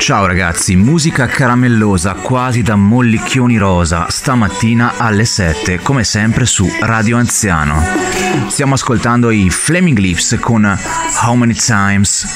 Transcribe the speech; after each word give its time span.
Ciao 0.00 0.24
ragazzi, 0.26 0.76
musica 0.76 1.26
caramellosa 1.26 2.14
quasi 2.14 2.62
da 2.62 2.74
mollicchioni 2.74 3.58
rosa, 3.58 4.06
stamattina 4.08 4.94
alle 4.96 5.26
7, 5.26 5.80
come 5.80 6.04
sempre 6.04 6.46
su 6.46 6.66
Radio 6.80 7.18
Anziano. 7.18 7.84
Stiamo 8.48 8.74
ascoltando 8.74 9.30
i 9.30 9.50
Flaming 9.50 9.98
Lips 9.98 10.38
con 10.40 10.64
How 11.22 11.34
Many 11.34 11.54
Times. 11.54 12.26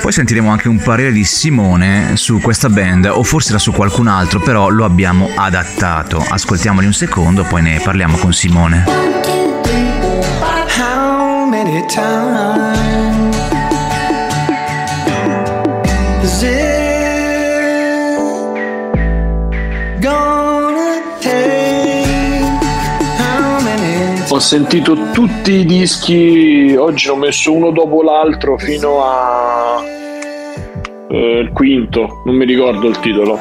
Poi 0.00 0.12
sentiremo 0.12 0.48
anche 0.48 0.68
un 0.68 0.78
parere 0.78 1.10
di 1.10 1.24
Simone 1.24 2.16
su 2.16 2.40
questa 2.40 2.68
band, 2.68 3.10
o 3.12 3.24
forse 3.24 3.50
era 3.50 3.58
su 3.58 3.72
qualcun 3.72 4.06
altro, 4.06 4.38
però 4.38 4.68
lo 4.68 4.84
abbiamo 4.84 5.28
adattato. 5.34 6.24
Ascoltiamoli 6.26 6.86
un 6.86 6.94
secondo, 6.94 7.42
poi 7.42 7.62
ne 7.62 7.80
parliamo 7.82 8.16
con 8.16 8.32
Simone. 8.32 8.84
How 10.78 11.46
many 11.48 11.84
times 11.88 12.77
Ho 24.38 24.40
sentito 24.40 24.96
tutti 25.12 25.50
i 25.50 25.64
dischi, 25.64 26.72
oggi 26.78 27.08
ho 27.08 27.16
messo 27.16 27.52
uno 27.52 27.72
dopo 27.72 28.02
l'altro 28.02 28.56
fino 28.56 29.02
al 29.02 29.84
eh, 31.10 31.50
quinto, 31.52 32.22
non 32.24 32.36
mi 32.36 32.44
ricordo 32.44 32.86
il 32.86 33.00
titolo. 33.00 33.36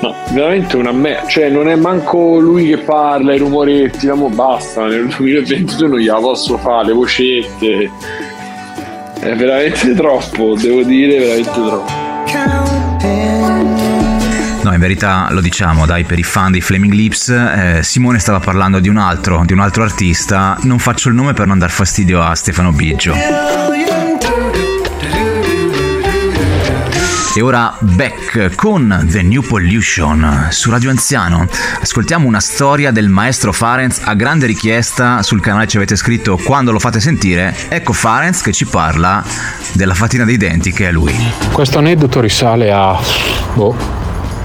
No, 0.00 0.14
veramente 0.32 0.76
una 0.76 0.92
me, 0.92 1.24
cioè 1.26 1.48
non 1.48 1.68
è 1.68 1.74
manco 1.74 2.38
lui 2.38 2.68
che 2.68 2.78
parla, 2.78 3.34
i 3.34 3.38
rumoretti, 3.38 4.06
ma 4.06 4.28
basta, 4.28 4.86
nel 4.86 5.08
2022 5.08 5.88
non 5.88 5.98
gliela 5.98 6.20
posso 6.20 6.56
fare, 6.56 6.86
le 6.86 6.92
vocette. 6.92 7.90
È 9.18 9.34
veramente 9.34 9.92
troppo, 9.98 10.54
devo 10.54 10.84
dire, 10.84 11.18
veramente 11.18 11.50
troppo. 11.50 12.71
No, 14.62 14.72
in 14.72 14.78
verità 14.78 15.26
lo 15.30 15.40
diciamo, 15.40 15.86
dai, 15.86 16.04
per 16.04 16.20
i 16.20 16.22
fan 16.22 16.52
dei 16.52 16.60
Flaming 16.60 16.92
Lips, 16.92 17.28
eh, 17.28 17.80
Simone 17.82 18.20
stava 18.20 18.38
parlando 18.38 18.78
di 18.78 18.88
un 18.88 18.96
altro, 18.96 19.42
di 19.44 19.52
un 19.52 19.58
altro 19.58 19.82
artista. 19.82 20.56
Non 20.62 20.78
faccio 20.78 21.08
il 21.08 21.16
nome 21.16 21.32
per 21.32 21.48
non 21.48 21.58
dar 21.58 21.70
fastidio 21.70 22.22
a 22.22 22.34
Stefano 22.36 22.70
Biggio. 22.70 23.12
E 27.34 27.40
ora 27.40 27.74
Beck 27.80 28.54
con 28.54 29.06
The 29.08 29.22
New 29.22 29.40
Pollution 29.40 30.48
su 30.50 30.70
Radio 30.70 30.90
Anziano. 30.90 31.48
Ascoltiamo 31.80 32.26
una 32.26 32.40
storia 32.40 32.90
del 32.90 33.08
maestro 33.08 33.52
Farenz 33.52 34.02
a 34.04 34.14
grande 34.14 34.46
richiesta 34.46 35.22
sul 35.22 35.40
canale 35.40 35.66
ci 35.66 35.78
avete 35.78 35.96
scritto 35.96 36.36
quando 36.36 36.72
lo 36.72 36.78
fate 36.78 37.00
sentire. 37.00 37.56
Ecco 37.68 37.94
Farenz 37.94 38.42
che 38.42 38.52
ci 38.52 38.66
parla 38.66 39.24
della 39.72 39.94
fatina 39.94 40.24
dei 40.24 40.36
denti 40.36 40.72
che 40.72 40.88
è 40.88 40.92
lui. 40.92 41.14
Questo 41.50 41.78
aneddoto 41.78 42.20
risale 42.20 42.70
a 42.70 43.00
boh, 43.54 44.01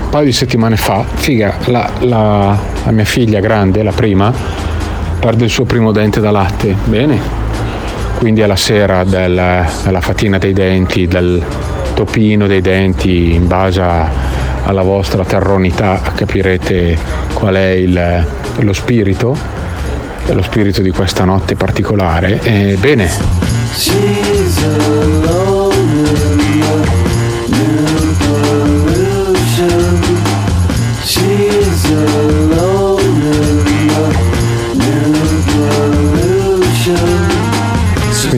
un 0.08 0.14
paio 0.14 0.26
di 0.26 0.32
settimane 0.32 0.78
fa, 0.78 1.04
figa, 1.04 1.58
la, 1.66 1.90
la, 2.00 2.58
la 2.86 2.92
mia 2.92 3.04
figlia 3.04 3.42
grande, 3.42 3.84
la 3.84 3.92
prima, 3.92 4.34
perde 5.20 5.44
il 5.44 5.50
suo 5.50 5.66
primo 5.66 5.92
dente 5.92 6.22
da 6.22 6.32
latte. 6.32 6.74
Bene, 6.86 7.20
quindi 8.18 8.42
alla 8.42 8.56
sera 8.56 9.04
del, 9.04 9.66
della 9.84 10.02
fatina 10.02 10.38
dei 10.38 10.54
denti, 10.54 11.08
del 11.08 11.44
topino 11.94 12.48
dei 12.48 12.62
denti, 12.62 13.34
in 13.34 13.48
base 13.48 13.84
alla 14.64 14.82
vostra 14.82 15.26
terronità 15.26 16.00
capirete 16.16 16.98
qual 17.34 17.56
è 17.56 17.72
il, 17.72 18.26
lo 18.60 18.74
spirito, 18.74 19.38
lo 20.28 20.42
spirito 20.42 20.82
di 20.82 20.92
questa 20.92 21.26
notte 21.26 21.56
particolare. 21.56 22.40
Ebbene. 22.42 23.10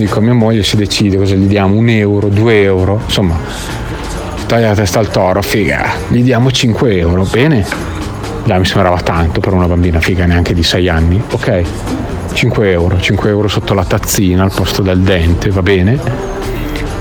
Con 0.09 0.23
mia 0.23 0.33
moglie 0.33 0.63
si 0.63 0.75
decide 0.75 1.17
cosa 1.17 1.35
gli 1.35 1.45
diamo, 1.45 1.75
un 1.75 1.87
euro, 1.87 2.27
due 2.27 2.63
euro, 2.63 2.99
insomma, 3.05 3.37
taglia 4.47 4.69
la 4.69 4.75
testa 4.75 4.99
al 4.99 5.09
toro, 5.09 5.41
figa, 5.41 5.93
gli 6.07 6.23
diamo 6.23 6.51
5 6.51 6.97
euro, 6.97 7.23
bene? 7.23 7.65
Dai, 8.43 8.59
mi 8.59 8.65
sembrava 8.65 8.99
tanto 9.01 9.39
per 9.39 9.53
una 9.53 9.67
bambina 9.67 9.99
figa 9.99 10.25
neanche 10.25 10.53
di 10.53 10.63
6 10.63 10.89
anni, 10.89 11.21
ok? 11.31 11.63
5 12.33 12.71
euro, 12.71 12.99
5 12.99 13.29
euro 13.29 13.47
sotto 13.47 13.73
la 13.73 13.85
tazzina 13.85 14.43
al 14.43 14.51
posto 14.51 14.81
del 14.81 14.99
dente, 14.99 15.51
va 15.51 15.61
bene? 15.61 15.99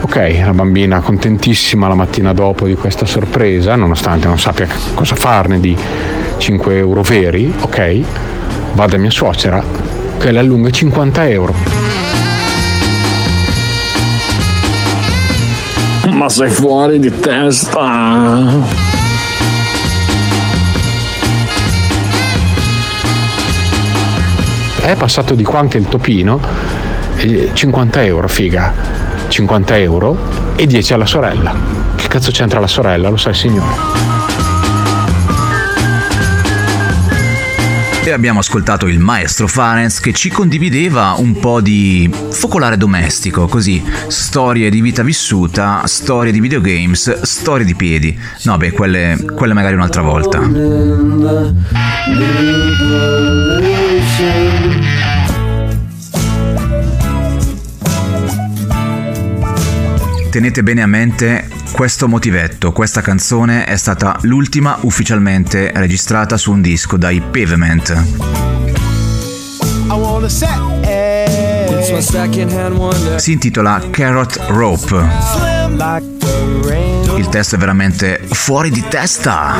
Ok, 0.02 0.40
la 0.44 0.52
bambina 0.52 1.00
contentissima 1.00 1.88
la 1.88 1.94
mattina 1.94 2.32
dopo 2.32 2.66
di 2.66 2.74
questa 2.74 3.06
sorpresa, 3.06 3.74
nonostante 3.74 4.26
non 4.26 4.38
sappia 4.38 4.68
cosa 4.94 5.14
farne 5.14 5.58
di 5.58 5.76
5 6.36 6.76
euro 6.76 7.02
veri, 7.02 7.52
ok? 7.60 8.00
Va 8.74 8.86
da 8.86 8.96
mia 8.98 9.10
suocera 9.10 9.62
che 10.18 10.30
le 10.30 10.38
allunga 10.38 10.70
50 10.70 11.28
euro. 11.28 12.07
Ma 16.18 16.28
sei 16.28 16.50
fuori 16.50 16.98
di 16.98 17.16
testa. 17.20 18.44
È 24.80 24.96
passato 24.96 25.36
di 25.36 25.44
qua 25.44 25.60
anche 25.60 25.78
il 25.78 25.86
topino, 25.86 26.40
50 27.52 28.02
euro, 28.02 28.26
figa, 28.26 28.74
50 29.28 29.78
euro 29.78 30.16
e 30.56 30.66
10 30.66 30.92
alla 30.92 31.06
sorella. 31.06 31.54
Che 31.94 32.08
cazzo 32.08 32.32
c'entra 32.32 32.58
la 32.58 32.66
sorella, 32.66 33.08
lo 33.10 33.16
sa 33.16 33.28
il 33.28 33.36
signore. 33.36 34.17
E 38.08 38.12
abbiamo 38.12 38.38
ascoltato 38.38 38.86
il 38.86 39.00
maestro 39.00 39.46
Farenz 39.46 40.00
che 40.00 40.14
ci 40.14 40.30
condivideva 40.30 41.16
un 41.18 41.38
po' 41.38 41.60
di 41.60 42.10
focolare 42.30 42.78
domestico, 42.78 43.46
così 43.48 43.84
storie 44.06 44.70
di 44.70 44.80
vita 44.80 45.02
vissuta, 45.02 45.82
storie 45.84 46.32
di 46.32 46.40
videogames, 46.40 47.20
storie 47.20 47.66
di 47.66 47.74
piedi. 47.74 48.18
No, 48.44 48.56
beh, 48.56 48.70
quelle, 48.70 49.22
quelle 49.34 49.52
magari 49.52 49.74
un'altra 49.74 50.00
volta. 50.00 50.40
Tenete 60.30 60.62
bene 60.62 60.82
a 60.82 60.86
mente 60.86 61.57
questo 61.78 62.08
motivetto, 62.08 62.72
questa 62.72 63.02
canzone 63.02 63.64
è 63.64 63.76
stata 63.76 64.18
l'ultima 64.22 64.78
ufficialmente 64.80 65.70
registrata 65.76 66.36
su 66.36 66.50
un 66.50 66.60
disco 66.60 66.96
dai 66.96 67.20
Pavement. 67.20 68.04
Si 73.14 73.30
intitola 73.30 73.80
Carrot 73.90 74.46
Rope. 74.48 75.06
Il 77.16 77.28
testo 77.28 77.54
è 77.54 77.58
veramente 77.58 78.22
fuori 78.28 78.70
di 78.70 78.84
testa. 78.88 79.54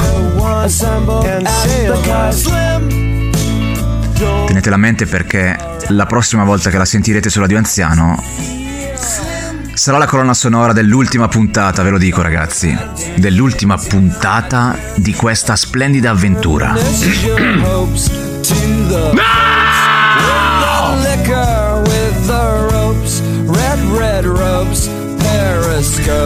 Tenetela 4.45 4.75
a 4.75 4.79
mente 4.79 5.07
perché 5.07 5.57
la 5.91 6.07
prossima 6.07 6.43
volta 6.43 6.69
che 6.69 6.79
la 6.79 6.85
sentirete 6.85 7.31
su 7.31 7.39
Radio 7.39 7.59
Anziano 7.59 9.38
Sarà 9.79 9.97
la 9.97 10.07
colonna 10.07 10.35
sonora 10.35 10.73
dell'ultima 10.73 11.29
puntata, 11.29 11.85
ve 11.85 11.91
lo 11.91 11.99
dico 11.99 12.21
ragazzi, 12.21 12.77
dell'ultima 13.15 13.79
puntata 13.79 14.77
di 14.97 15.15
questa 15.15 15.55
splendida 15.55 16.11
avventura. 16.11 16.75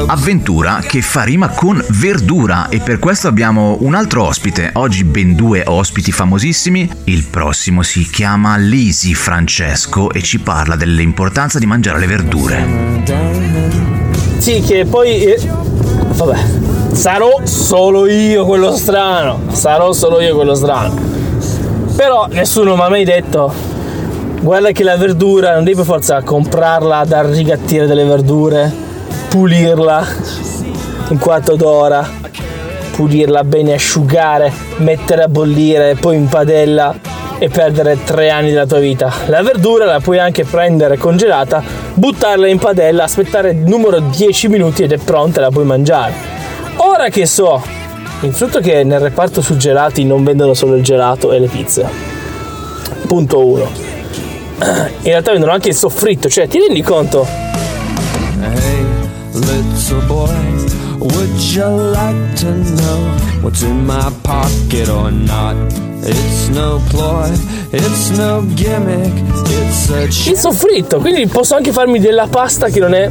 Avventura 0.06 0.80
che 0.86 1.02
fa 1.02 1.24
rima 1.24 1.48
con 1.48 1.84
verdura 1.90 2.68
e 2.68 2.80
per 2.80 2.98
questo 2.98 3.28
abbiamo 3.28 3.76
un 3.80 3.94
altro 3.94 4.24
ospite, 4.24 4.70
oggi 4.74 5.04
ben 5.04 5.34
due 5.34 5.62
ospiti 5.66 6.10
famosissimi. 6.10 6.88
Il 7.04 7.24
prossimo 7.24 7.82
si 7.82 8.08
chiama 8.08 8.56
Lisi 8.56 9.14
Francesco 9.14 10.10
e 10.10 10.22
ci 10.22 10.38
parla 10.38 10.76
dell'importanza 10.76 11.58
di 11.58 11.66
mangiare 11.66 11.98
le 11.98 12.06
verdure. 12.06 12.66
Sì, 14.38 14.60
che 14.60 14.86
poi... 14.86 15.22
Eh, 15.22 15.40
vabbè, 15.40 16.38
sarò 16.92 17.40
solo 17.44 18.08
io 18.08 18.46
quello 18.46 18.74
strano, 18.76 19.40
sarò 19.52 19.92
solo 19.92 20.20
io 20.20 20.34
quello 20.34 20.54
strano. 20.54 20.94
Però 21.94 22.26
nessuno 22.30 22.74
mi 22.74 22.82
ha 22.82 22.88
mai 22.88 23.04
detto 23.04 23.52
guarda 24.40 24.72
che 24.72 24.82
la 24.82 24.96
verdura 24.96 25.54
non 25.54 25.62
devi 25.62 25.76
per 25.76 25.84
forza 25.84 26.20
comprarla 26.22 27.04
da 27.04 27.22
rigattire 27.22 27.86
delle 27.86 28.04
verdure 28.04 28.81
pulirla 29.32 30.06
un 31.08 31.16
quarto 31.16 31.56
d'ora, 31.56 32.06
pulirla 32.94 33.42
bene, 33.44 33.72
asciugare, 33.72 34.52
mettere 34.76 35.22
a 35.22 35.28
bollire, 35.28 35.96
poi 35.98 36.16
in 36.16 36.28
padella 36.28 36.94
e 37.38 37.48
perdere 37.48 38.04
tre 38.04 38.28
anni 38.28 38.50
della 38.50 38.66
tua 38.66 38.78
vita. 38.78 39.10
La 39.28 39.42
verdura 39.42 39.86
la 39.86 40.00
puoi 40.00 40.18
anche 40.18 40.44
prendere 40.44 40.98
congelata, 40.98 41.62
buttarla 41.94 42.46
in 42.46 42.58
padella, 42.58 43.04
aspettare 43.04 43.54
numero 43.54 44.00
10 44.00 44.48
minuti 44.48 44.82
ed 44.82 44.92
è 44.92 44.98
pronta, 44.98 45.40
la 45.40 45.48
puoi 45.48 45.64
mangiare. 45.64 46.12
Ora 46.76 47.08
che 47.08 47.24
so, 47.24 47.62
innanzitutto 48.20 48.60
che 48.60 48.84
nel 48.84 49.00
reparto 49.00 49.40
surgelati 49.40 50.04
non 50.04 50.24
vendono 50.24 50.52
solo 50.52 50.74
il 50.74 50.82
gelato 50.82 51.32
e 51.32 51.38
le 51.38 51.46
pizze. 51.46 51.88
Punto 53.06 53.46
1. 53.46 53.70
In 54.60 55.10
realtà 55.10 55.30
vendono 55.30 55.52
anche 55.52 55.70
il 55.70 55.74
soffritto, 55.74 56.28
cioè 56.28 56.46
ti 56.48 56.58
rendi 56.58 56.82
conto? 56.82 57.26
Hey, 58.42 58.71
little 59.34 60.00
boy, 60.06 60.28
would 60.98 61.40
you 61.54 61.64
like 61.92 62.36
to 62.36 62.52
know 62.52 63.16
what's 63.42 63.62
in 63.62 63.84
my 63.84 64.10
pocket 64.22 64.88
or 64.88 65.10
not? 65.10 65.56
It's 66.04 66.48
no 66.48 66.80
ploy, 66.90 67.30
it's 67.70 68.10
no 68.10 68.44
gimmick, 68.54 69.12
it's 69.48 69.90
a 69.90 70.30
Il 70.30 70.36
soffritto, 70.36 70.98
quindi 70.98 71.26
posso 71.26 71.54
anche 71.54 71.72
farmi 71.72 71.98
della 71.98 72.26
pasta 72.26 72.68
che 72.68 72.80
non 72.80 72.94
è 72.94 73.10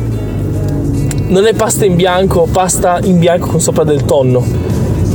non 1.28 1.46
è 1.46 1.54
pasta 1.54 1.86
in 1.86 1.96
bianco, 1.96 2.48
pasta 2.52 3.00
in 3.04 3.18
bianco 3.18 3.48
con 3.48 3.62
sopra 3.62 3.86
del 3.86 4.04
tonno. 4.04 4.44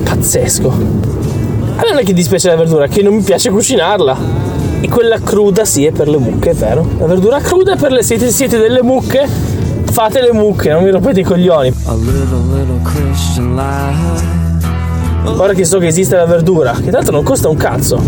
Pazzesco. 0.03 0.69
A 0.69 1.83
me 1.83 1.91
non 1.91 1.99
è 1.99 2.05
che 2.05 2.15
dispiace 2.15 2.49
la 2.49 2.57
verdura, 2.57 2.87
che 2.87 3.03
non 3.03 3.17
mi 3.17 3.23
piace 3.23 3.51
cucinarla. 3.51 4.45
E 4.81 4.89
quella 4.89 5.19
cruda 5.19 5.67
sì 5.67 5.85
è 5.85 5.91
per 5.91 6.09
le 6.09 6.17
mucche, 6.17 6.51
è 6.51 6.55
vero. 6.55 6.89
La 6.99 7.07
verdura 7.07 7.41
cruda 7.41 7.75
è 7.75 7.77
per 7.77 7.93
le 7.93 8.03
siete, 8.03 8.31
siete 8.31 8.57
delle 8.59 8.83
mucche. 8.83 9.56
Fate 9.97 10.21
le 10.21 10.31
mucche, 10.31 10.69
non 10.69 10.83
mi 10.83 10.91
rompete 10.91 11.21
i 11.21 11.23
coglioni. 11.23 11.73
a 11.87 11.95
little, 11.95 12.37
little 12.53 12.83
Christian 12.83 13.55
lie. 13.55 15.39
Ora 15.39 15.55
che 15.55 15.65
so 15.65 15.79
che 15.79 15.87
esiste 15.87 16.17
la 16.17 16.27
verdura, 16.27 16.75
che 16.85 16.91
tanto 16.91 17.11
non 17.13 17.23
costa 17.23 17.49
un 17.49 17.57
cazzo. 17.57 17.99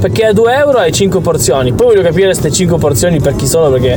Perché 0.00 0.24
a 0.26 0.32
2 0.32 0.54
euro 0.56 0.78
hai 0.78 0.90
5 0.90 1.20
porzioni. 1.20 1.72
Poi 1.72 1.86
voglio 1.86 2.02
capire 2.02 2.24
queste 2.24 2.50
5 2.50 2.78
porzioni 2.78 3.20
per 3.20 3.36
chi 3.36 3.46
sono 3.46 3.70
perché 3.70 3.96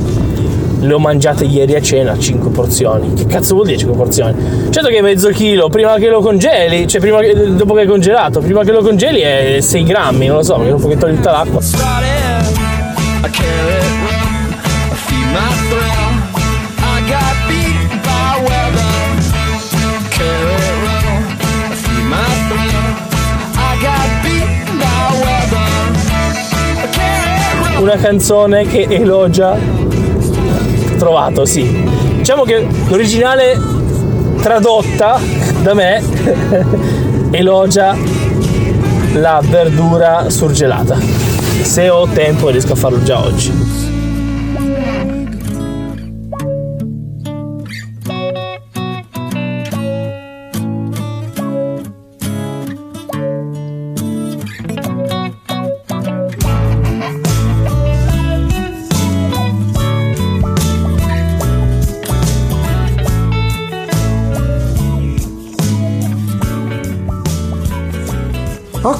le 0.80 0.94
ho 0.94 1.00
mangiate 1.00 1.44
ieri 1.46 1.74
a 1.74 1.82
cena 1.82 2.16
5 2.16 2.52
porzioni. 2.52 3.16
Che 3.16 3.26
cazzo 3.26 3.56
vuol 3.56 3.66
dire 3.66 3.80
5 3.80 3.98
porzioni? 3.98 4.36
Certo 4.70 4.90
che 4.90 5.02
mezzo 5.02 5.30
chilo 5.30 5.70
prima 5.70 5.96
che 5.96 6.08
lo 6.08 6.22
congeli, 6.22 6.88
cioè 6.88 7.02
prima 7.02 7.20
che, 7.22 7.56
dopo 7.56 7.74
che 7.74 7.82
è 7.82 7.88
congelato, 7.88 8.42
prima 8.42 8.64
che 8.64 8.72
lo 8.72 8.84
congeli 8.84 9.22
è 9.22 9.58
6 9.60 9.84
grammi, 9.86 10.28
non 10.28 10.36
lo 10.36 10.44
so, 10.44 10.54
perché 10.54 10.70
dopo 10.70 10.88
che 10.88 10.98
togli 10.98 11.16
tutta 11.16 11.32
l'acqua. 11.32 11.62
Una 27.82 27.96
canzone 27.96 28.68
che 28.68 28.86
elogia. 28.88 29.58
Trovato, 31.00 31.46
sì. 31.46 31.84
Diciamo 32.18 32.44
che 32.44 32.68
l'originale 32.88 33.60
tradotta 34.40 35.20
da 35.64 35.74
me 35.74 36.04
elogia 37.32 37.98
la 39.14 39.42
verdura 39.44 40.30
surgelata. 40.30 40.96
Se 41.64 41.90
ho 41.90 42.06
tempo 42.06 42.50
riesco 42.50 42.74
a 42.74 42.76
farlo 42.76 43.02
già 43.02 43.20
oggi. 43.20 43.81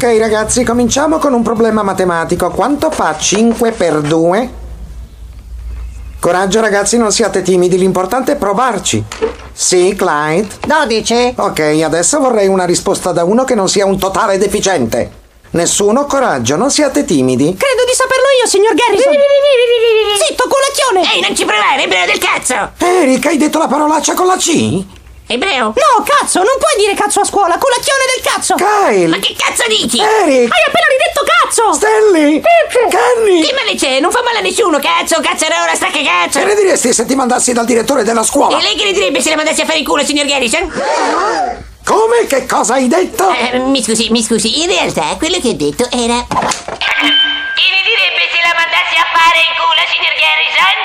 Ok 0.04 0.18
ragazzi, 0.18 0.64
cominciamo 0.64 1.20
con 1.20 1.32
un 1.32 1.44
problema 1.44 1.84
matematico. 1.84 2.50
Quanto 2.50 2.90
fa 2.90 3.16
5 3.16 3.72
per 3.74 4.02
2? 4.02 4.50
Coraggio 6.20 6.60
ragazzi, 6.60 6.98
non 6.98 7.12
siate 7.12 7.44
timidi, 7.44 7.78
l'importante 7.78 8.32
è 8.32 8.36
provarci. 8.36 9.04
Sì, 9.54 9.94
Clyde? 9.96 10.48
12. 10.66 11.34
Ok, 11.38 11.60
adesso 11.84 12.20
vorrei 12.20 12.48
una 12.48 12.66
risposta 12.66 13.12
da 13.12 13.24
uno 13.24 13.44
che 13.44 13.54
non 13.54 13.70
sia 13.70 13.86
un 13.86 14.00
totale 14.00 14.40
deficiente. 14.40 15.12
Nessuno 15.52 16.08
coraggio, 16.08 16.56
non 16.56 16.72
siate 16.72 17.06
timidi. 17.06 17.56
Credo 17.56 17.84
di 17.86 17.94
saperlo 17.94 18.26
io, 18.42 18.50
signor 18.50 18.74
Garrison. 18.74 19.14
Zitto, 20.26 20.50
culacchione. 20.50 21.14
Ehi, 21.14 21.22
non 21.22 21.36
ci 21.36 21.46
provare, 21.46 21.84
ebreo 21.84 22.08
del 22.08 22.18
cazzo! 22.18 22.72
Eric, 22.80 23.28
hai 23.28 23.38
detto 23.38 23.60
la 23.60 23.68
parolaccia 23.68 24.16
con 24.16 24.26
la 24.26 24.36
C? 24.36 25.00
Ebreo? 25.32 25.74
No, 25.76 26.04
cazzo, 26.04 26.40
non 26.40 26.56
puoi 26.60 26.76
dire 26.78 26.94
cazzo 26.94 27.22
a 27.22 27.26
scuola, 27.26 27.58
culacchione 27.58 28.04
del 28.16 28.24
cazzo. 28.24 28.56
Kyle! 28.56 29.08
Ma 29.08 29.18
che 29.20 29.34
cazzo 29.38 29.64
dici? 29.68 30.00
Eric! 30.00 30.52
Hai 30.52 30.64
appena 30.68 30.88
ridetto 30.92 31.24
cazzo. 31.24 31.74
Stanley! 31.74 32.42
Kenny! 32.90 33.42
Che 33.44 33.54
male 33.54 33.76
c'è? 33.76 34.00
Non 34.00 34.12
fa 34.12 34.22
male 34.24 34.40
a 34.40 34.42
nessuno, 34.42 34.80
cazzo, 34.80 35.22
cazzarola, 35.22 35.74
sta 35.76 35.88
che 35.88 36.04
cazzo! 36.04 36.40
Che 36.40 36.46
ne 36.46 36.56
diresti 36.56 36.94
se 36.94 37.06
ti 37.06 37.16
mandassi 37.16 37.54
dal 37.54 37.66
direttore 37.66 38.04
della 38.04 38.24
scuola? 38.24 38.58
E 38.58 38.62
lei 38.62 38.76
che 38.76 38.86
ne 38.86 38.92
direbbe 38.92 39.22
se 39.22 39.30
la 39.30 39.36
mandassi 39.38 39.62
a 39.62 39.66
fare 39.66 39.80
in 39.80 39.86
culo, 39.86 40.04
signor 40.04 40.26
Garrison? 40.26 40.68
Come? 41.84 42.28
Che 42.28 42.46
cosa 42.46 42.74
hai 42.76 42.88
detto? 42.88 43.30
Eh, 43.32 43.58
mi 43.60 43.82
scusi, 43.84 44.10
mi 44.12 44.22
scusi, 44.22 44.62
in 44.62 44.68
realtà 44.68 45.16
quello 45.18 45.40
che 45.40 45.50
ho 45.50 45.54
detto 45.54 45.88
era... 45.92 46.26
Che 46.28 47.68
ne 47.68 47.82
direbbe 47.84 48.24
se 48.32 48.40
la 48.44 48.54
mandassi 48.54 48.96
a 48.96 49.08
fare 49.12 49.40
in 49.42 49.54
culo, 49.58 49.82
signor 49.90 50.14
Garrison? 50.14 50.78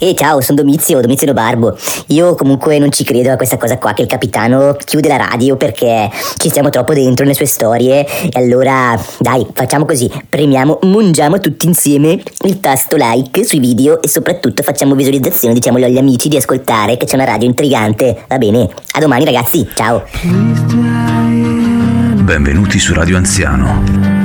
E 0.00 0.14
ciao, 0.14 0.40
sono 0.40 0.58
Domizio, 0.58 1.00
Domizio 1.00 1.32
Barbo. 1.32 1.76
Io 2.08 2.36
comunque 2.36 2.78
non 2.78 2.92
ci 2.92 3.02
credo 3.02 3.32
a 3.32 3.36
questa 3.36 3.56
cosa 3.56 3.78
qua 3.78 3.94
che 3.94 4.02
il 4.02 4.08
capitano 4.08 4.76
chiude 4.84 5.08
la 5.08 5.16
radio 5.16 5.56
perché 5.56 6.08
ci 6.36 6.48
stiamo 6.50 6.70
troppo 6.70 6.94
dentro 6.94 7.24
nelle 7.24 7.34
sue 7.34 7.46
storie. 7.46 8.06
E 8.06 8.38
allora, 8.38 8.96
dai, 9.18 9.44
facciamo 9.52 9.84
così, 9.84 10.08
premiamo, 10.28 10.78
mungiamo 10.82 11.40
tutti 11.40 11.66
insieme 11.66 12.22
il 12.44 12.60
tasto 12.60 12.94
like 12.96 13.44
sui 13.44 13.58
video 13.58 14.00
e 14.00 14.06
soprattutto 14.06 14.62
facciamo 14.62 14.94
visualizzazione, 14.94 15.52
diciamolo 15.52 15.86
agli 15.86 15.98
amici 15.98 16.28
di 16.28 16.36
ascoltare 16.36 16.96
che 16.96 17.04
c'è 17.04 17.16
una 17.16 17.24
radio 17.24 17.48
intrigante. 17.48 18.24
Va 18.28 18.38
bene, 18.38 18.68
a 18.92 19.00
domani 19.00 19.24
ragazzi, 19.24 19.66
ciao. 19.74 20.04
Benvenuti 22.22 22.78
su 22.78 22.94
Radio 22.94 23.16
Anziano. 23.16 24.17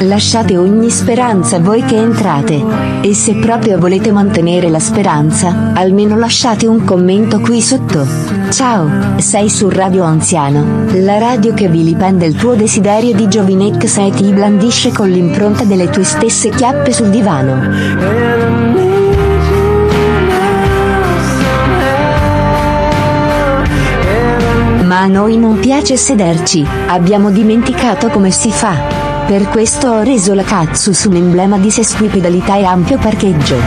Lasciate 0.00 0.56
ogni 0.56 0.90
speranza 0.90 1.60
voi 1.60 1.82
che 1.82 1.96
entrate. 1.96 2.62
E 3.00 3.14
se 3.14 3.36
proprio 3.36 3.78
volete 3.78 4.12
mantenere 4.12 4.68
la 4.68 4.78
speranza, 4.78 5.72
almeno 5.74 6.16
lasciate 6.16 6.66
un 6.66 6.84
commento 6.84 7.40
qui 7.40 7.60
sotto. 7.60 8.06
Ciao, 8.50 9.18
sei 9.18 9.48
su 9.48 9.68
Radio 9.68 10.02
Anziano, 10.02 10.86
la 10.94 11.18
radio 11.18 11.54
che 11.54 11.68
vilipende 11.68 12.26
il 12.26 12.34
tuo 12.34 12.54
desiderio 12.54 13.14
di 13.14 13.28
giovinezza 13.28 14.02
e 14.02 14.10
ti 14.10 14.30
blandisce 14.32 14.90
con 14.92 15.08
l'impronta 15.08 15.64
delle 15.64 15.88
tue 15.88 16.04
stesse 16.04 16.50
chiappe 16.50 16.92
sul 16.92 17.10
divano. 17.10 18.22
Ma 24.84 25.00
a 25.00 25.06
noi 25.06 25.38
non 25.38 25.58
piace 25.58 25.96
sederci, 25.96 26.64
abbiamo 26.86 27.30
dimenticato 27.30 28.08
come 28.08 28.30
si 28.30 28.50
fa. 28.50 29.03
Per 29.26 29.48
questo 29.48 29.88
ho 29.88 30.02
reso 30.02 30.34
la 30.34 30.42
cazzo 30.42 30.92
su 30.92 31.08
un 31.08 31.16
emblema 31.16 31.56
di 31.56 31.70
sesquipedalità 31.70 32.56
e 32.56 32.64
ampio 32.64 32.98
parcheggio. 32.98 33.56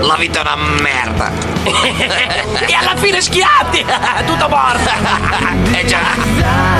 La 0.00 0.16
vita 0.18 0.38
è 0.38 0.42
una 0.42 0.56
merda! 0.80 1.30
e 2.66 2.74
alla 2.74 2.96
fine 2.96 3.20
schiatti! 3.20 3.84
Tutto 4.24 4.48
morto! 4.48 4.90
eh 5.72 5.84
già! 5.84 6.73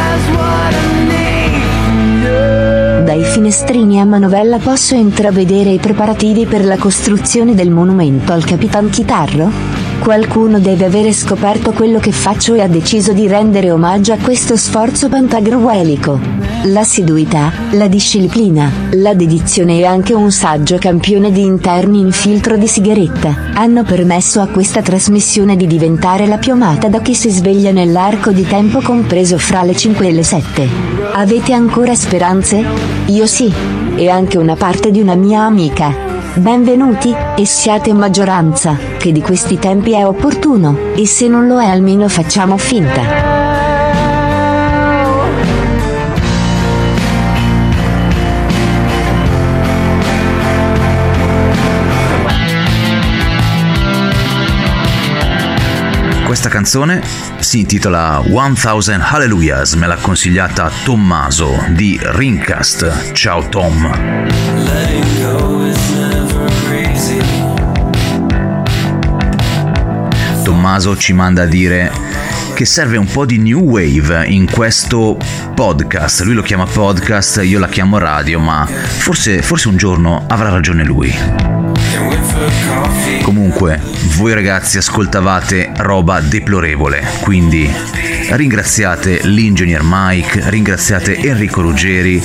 Dai 3.14 3.22
finestrini 3.22 4.00
a 4.00 4.04
manovella 4.04 4.58
posso 4.58 4.96
intravedere 4.96 5.70
i 5.70 5.78
preparativi 5.78 6.46
per 6.46 6.64
la 6.64 6.76
costruzione 6.76 7.54
del 7.54 7.70
monumento 7.70 8.32
al 8.32 8.44
Capitan 8.44 8.90
Chitarro? 8.90 9.73
Qualcuno 10.04 10.58
deve 10.58 10.84
avere 10.84 11.14
scoperto 11.14 11.72
quello 11.72 11.98
che 11.98 12.12
faccio 12.12 12.52
e 12.52 12.60
ha 12.60 12.68
deciso 12.68 13.14
di 13.14 13.26
rendere 13.26 13.70
omaggio 13.70 14.12
a 14.12 14.18
questo 14.18 14.54
sforzo 14.54 15.08
pantagruelico. 15.08 16.20
L'assiduità, 16.64 17.50
la 17.70 17.88
disciplina, 17.88 18.70
la 18.92 19.14
dedizione 19.14 19.78
e 19.78 19.86
anche 19.86 20.12
un 20.12 20.30
saggio 20.30 20.76
campione 20.76 21.32
di 21.32 21.40
interni 21.40 22.00
in 22.00 22.12
filtro 22.12 22.58
di 22.58 22.66
sigaretta 22.66 23.52
hanno 23.54 23.82
permesso 23.82 24.42
a 24.42 24.48
questa 24.48 24.82
trasmissione 24.82 25.56
di 25.56 25.66
diventare 25.66 26.26
la 26.26 26.36
più 26.36 26.52
da 26.90 27.00
chi 27.00 27.14
si 27.14 27.30
sveglia 27.30 27.70
nell'arco 27.70 28.30
di 28.30 28.46
tempo 28.46 28.82
compreso 28.82 29.38
fra 29.38 29.62
le 29.62 29.74
5 29.74 30.06
e 30.06 30.12
le 30.12 30.22
7. 30.22 30.68
Avete 31.14 31.54
ancora 31.54 31.94
speranze? 31.94 32.62
Io 33.06 33.24
sì, 33.26 33.50
e 33.96 34.08
anche 34.08 34.38
una 34.38 34.56
parte 34.56 34.90
di 34.90 35.00
una 35.00 35.14
mia 35.14 35.42
amica. 35.42 35.94
Benvenuti, 36.34 37.14
e 37.36 37.44
siate 37.46 37.92
maggioranza, 37.92 38.76
che 38.98 39.12
di 39.12 39.20
questi 39.20 39.58
tempi 39.58 39.92
è 39.92 40.04
opportuno, 40.04 40.76
e 40.94 41.06
se 41.06 41.28
non 41.28 41.46
lo 41.46 41.60
è 41.60 41.66
almeno 41.66 42.08
facciamo 42.08 42.56
finta. 42.56 43.23
Questa 56.34 56.50
canzone 56.50 57.00
si 57.38 57.60
intitola 57.60 58.20
1000 58.26 59.00
Hallelujahs, 59.00 59.74
me 59.74 59.86
l'ha 59.86 59.94
consigliata 59.94 60.68
Tommaso 60.82 61.64
di 61.68 61.96
Ringcast. 62.02 63.12
Ciao 63.12 63.48
Tom. 63.48 63.88
Tommaso 70.42 70.96
ci 70.96 71.12
manda 71.12 71.42
a 71.42 71.46
dire 71.46 71.92
che 72.54 72.64
serve 72.64 72.96
un 72.96 73.06
po' 73.06 73.24
di 73.24 73.38
new 73.38 73.60
wave 73.60 74.26
in 74.26 74.50
questo 74.50 75.16
podcast. 75.54 76.22
Lui 76.22 76.34
lo 76.34 76.42
chiama 76.42 76.66
podcast, 76.66 77.42
io 77.44 77.60
la 77.60 77.68
chiamo 77.68 77.96
radio, 77.98 78.40
ma 78.40 78.66
forse, 78.66 79.40
forse 79.40 79.68
un 79.68 79.76
giorno 79.76 80.24
avrà 80.26 80.48
ragione 80.48 80.82
lui. 80.82 81.16
Comunque, 83.22 83.80
voi 84.16 84.34
ragazzi 84.34 84.78
ascoltavate 84.78 85.63
roba 85.76 86.20
deplorevole, 86.20 87.02
quindi 87.20 87.70
ringraziate 88.30 89.20
l'ingegner 89.24 89.80
Mike, 89.82 90.48
ringraziate 90.50 91.16
Enrico 91.16 91.60
Ruggeri, 91.60 92.22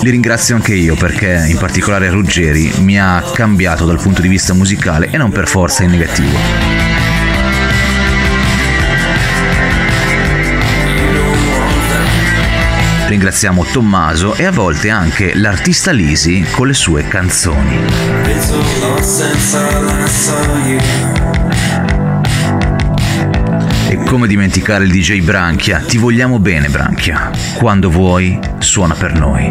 li 0.00 0.10
ringrazio 0.10 0.54
anche 0.54 0.74
io 0.74 0.94
perché 0.94 1.44
in 1.48 1.58
particolare 1.58 2.10
Ruggeri 2.10 2.72
mi 2.80 2.98
ha 2.98 3.22
cambiato 3.34 3.84
dal 3.84 4.00
punto 4.00 4.20
di 4.20 4.28
vista 4.28 4.54
musicale 4.54 5.10
e 5.10 5.16
non 5.16 5.30
per 5.30 5.48
forza 5.48 5.82
in 5.82 5.90
negativo. 5.90 6.86
Ringraziamo 13.08 13.64
Tommaso 13.64 14.34
e 14.34 14.44
a 14.44 14.52
volte 14.52 14.90
anche 14.90 15.34
l'artista 15.34 15.92
Lisi 15.92 16.44
con 16.50 16.66
le 16.66 16.74
sue 16.74 17.08
canzoni. 17.08 17.80
Come 24.08 24.26
dimenticare 24.26 24.84
il 24.84 24.90
DJ 24.90 25.20
Branchia? 25.20 25.80
Ti 25.80 25.98
vogliamo 25.98 26.38
bene 26.38 26.70
Branchia. 26.70 27.30
Quando 27.58 27.90
vuoi, 27.90 28.38
suona 28.56 28.94
per 28.94 29.12
noi. 29.12 29.50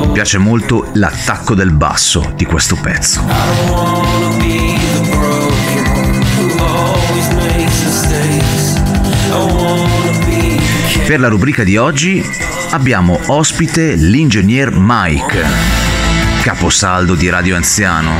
Mi 0.00 0.12
piace 0.12 0.38
molto 0.38 0.88
l'attacco 0.94 1.54
del 1.54 1.70
basso 1.72 2.32
di 2.34 2.46
questo 2.46 2.76
pezzo. 2.76 3.24
Per 11.06 11.20
la 11.20 11.28
rubrica 11.28 11.62
di 11.62 11.76
oggi 11.76 12.24
abbiamo 12.70 13.20
ospite 13.26 13.96
l'ingegner 13.96 14.72
Mike, 14.74 15.85
caposaldo 16.46 17.16
di 17.16 17.28
Radio 17.28 17.56
Anziano. 17.56 18.12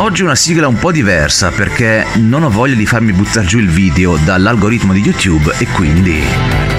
Oggi 0.00 0.22
una 0.22 0.34
sigla 0.34 0.68
un 0.68 0.76
po' 0.76 0.92
diversa 0.92 1.50
perché 1.50 2.04
non 2.16 2.42
ho 2.42 2.50
voglia 2.50 2.74
di 2.74 2.84
farmi 2.84 3.14
buttare 3.14 3.46
giù 3.46 3.56
il 3.56 3.70
video 3.70 4.18
dall'algoritmo 4.18 4.92
di 4.92 5.00
YouTube 5.00 5.54
e 5.56 5.66
quindi... 5.68 6.22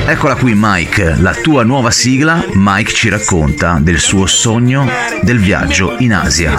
Eccola 0.06 0.36
qui 0.36 0.54
Mike, 0.56 1.16
la 1.18 1.34
tua 1.34 1.64
nuova 1.64 1.90
sigla. 1.90 2.46
Mike 2.54 2.94
ci 2.94 3.10
racconta 3.10 3.80
del 3.82 3.98
suo 3.98 4.28
sogno 4.28 4.88
del 5.24 5.40
viaggio 5.40 5.96
in 5.98 6.14
Asia. 6.14 6.56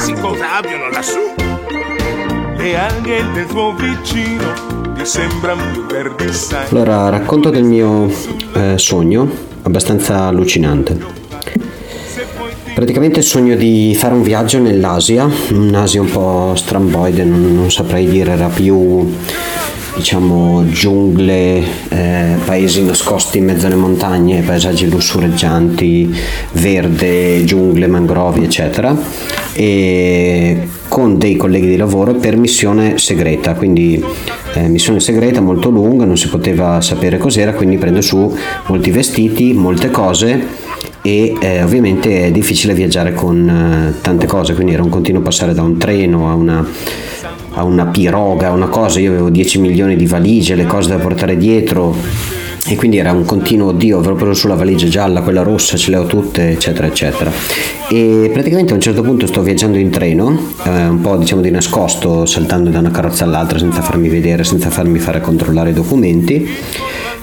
e 2.59 2.75
Allora, 6.71 7.11
racconto 7.11 7.50
del 7.50 7.62
mio 7.62 8.12
eh, 8.55 8.76
sogno, 8.76 9.31
abbastanza 9.62 10.25
allucinante. 10.25 11.20
Praticamente 12.75 13.21
sogno 13.23 13.57
di 13.57 13.95
fare 13.97 14.15
un 14.15 14.23
viaggio 14.23 14.59
nell'Asia, 14.59 15.29
un'Asia 15.50 16.00
un 16.00 16.11
po' 16.11 16.55
stramboide, 16.55 17.25
non, 17.25 17.55
non 17.55 17.71
saprei 17.71 18.09
dire, 18.09 18.33
era 18.33 18.49
più 18.49 19.09
diciamo 19.97 20.65
giungle, 20.69 21.62
eh, 21.89 22.37
paesi 22.45 22.83
nascosti 22.83 23.39
in 23.39 23.45
mezzo 23.45 23.67
alle 23.67 23.75
montagne, 23.75 24.41
paesaggi 24.41 24.89
lussureggianti, 24.89 26.15
verde, 26.53 27.45
giungle, 27.45 27.87
mangrovi, 27.87 28.45
eccetera. 28.45 28.97
E 29.53 30.69
con 30.89 31.19
dei 31.19 31.37
colleghi 31.37 31.67
di 31.67 31.77
lavoro 31.77 32.15
per 32.15 32.37
missione 32.37 32.99
segreta, 32.99 33.55
quindi 33.55 34.03
eh, 34.55 34.69
missione 34.69 35.00
segreta 35.00 35.41
molto 35.41 35.69
lunga, 35.71 36.05
non 36.05 36.17
si 36.17 36.29
poteva 36.29 36.81
sapere 36.81 37.19
cos'era, 37.19 37.53
quindi 37.53 37.77
prendo 37.77 38.00
su 38.00 38.35
molti 38.67 38.91
vestiti, 38.91 39.53
molte 39.53 39.91
cose 39.91 40.69
e 41.02 41.37
eh, 41.40 41.62
ovviamente 41.62 42.26
è 42.26 42.30
difficile 42.30 42.75
viaggiare 42.75 43.14
con 43.14 43.49
eh, 43.49 44.00
tante 44.00 44.26
cose, 44.26 44.54
quindi 44.54 44.73
era 44.75 44.83
un 44.83 44.90
continuo 44.90 45.23
passare 45.23 45.54
da 45.54 45.62
un 45.62 45.78
treno 45.78 46.30
a 46.30 46.35
una, 46.35 46.66
a 47.52 47.64
una 47.64 47.87
piroga, 47.87 48.49
a 48.49 48.52
una 48.52 48.69
cosa, 48.69 49.00
io 49.00 49.11
avevo 49.11 49.30
10 49.30 49.61
milioni 49.61 49.97
di 49.97 50.07
valigie, 50.07 50.54
le 50.54 50.66
cose 50.66 50.90
da 50.90 50.97
portare 50.97 51.37
dietro 51.37 51.97
e 52.69 52.76
quindi 52.76 52.99
era 52.99 53.12
un 53.12 53.25
continuo 53.25 53.69
oddio, 53.69 53.99
avrò 53.99 54.14
preso 54.14 54.35
sulla 54.35 54.54
valigia 54.54 54.87
gialla, 54.87 55.23
quella 55.23 55.42
rossa, 55.42 55.76
ce 55.76 55.90
le 55.90 55.97
ho 55.97 56.04
tutte, 56.04 56.50
eccetera, 56.50 56.87
eccetera. 56.87 57.33
E 57.88 58.30
praticamente 58.33 58.73
a 58.73 58.75
un 58.75 58.80
certo 58.80 59.02
punto 59.02 59.26
sto 59.26 59.42
viaggiando 59.42 59.78
in 59.78 59.90
treno, 59.90 60.38
eh, 60.64 60.87
un 60.87 61.00
po' 61.00 61.16
diciamo 61.16 61.40
di 61.40 61.50
nascosto, 61.50 62.26
saltando 62.26 62.71
da 62.71 62.78
una 62.78 62.90
carrozza 62.90 63.25
all'altra 63.25 63.59
senza 63.59 63.80
farmi 63.80 64.09
vedere, 64.09 64.45
senza 64.45 64.69
farmi 64.69 64.99
fare 64.99 65.21
controllare 65.21 65.71
i 65.71 65.73
documenti. 65.73 66.49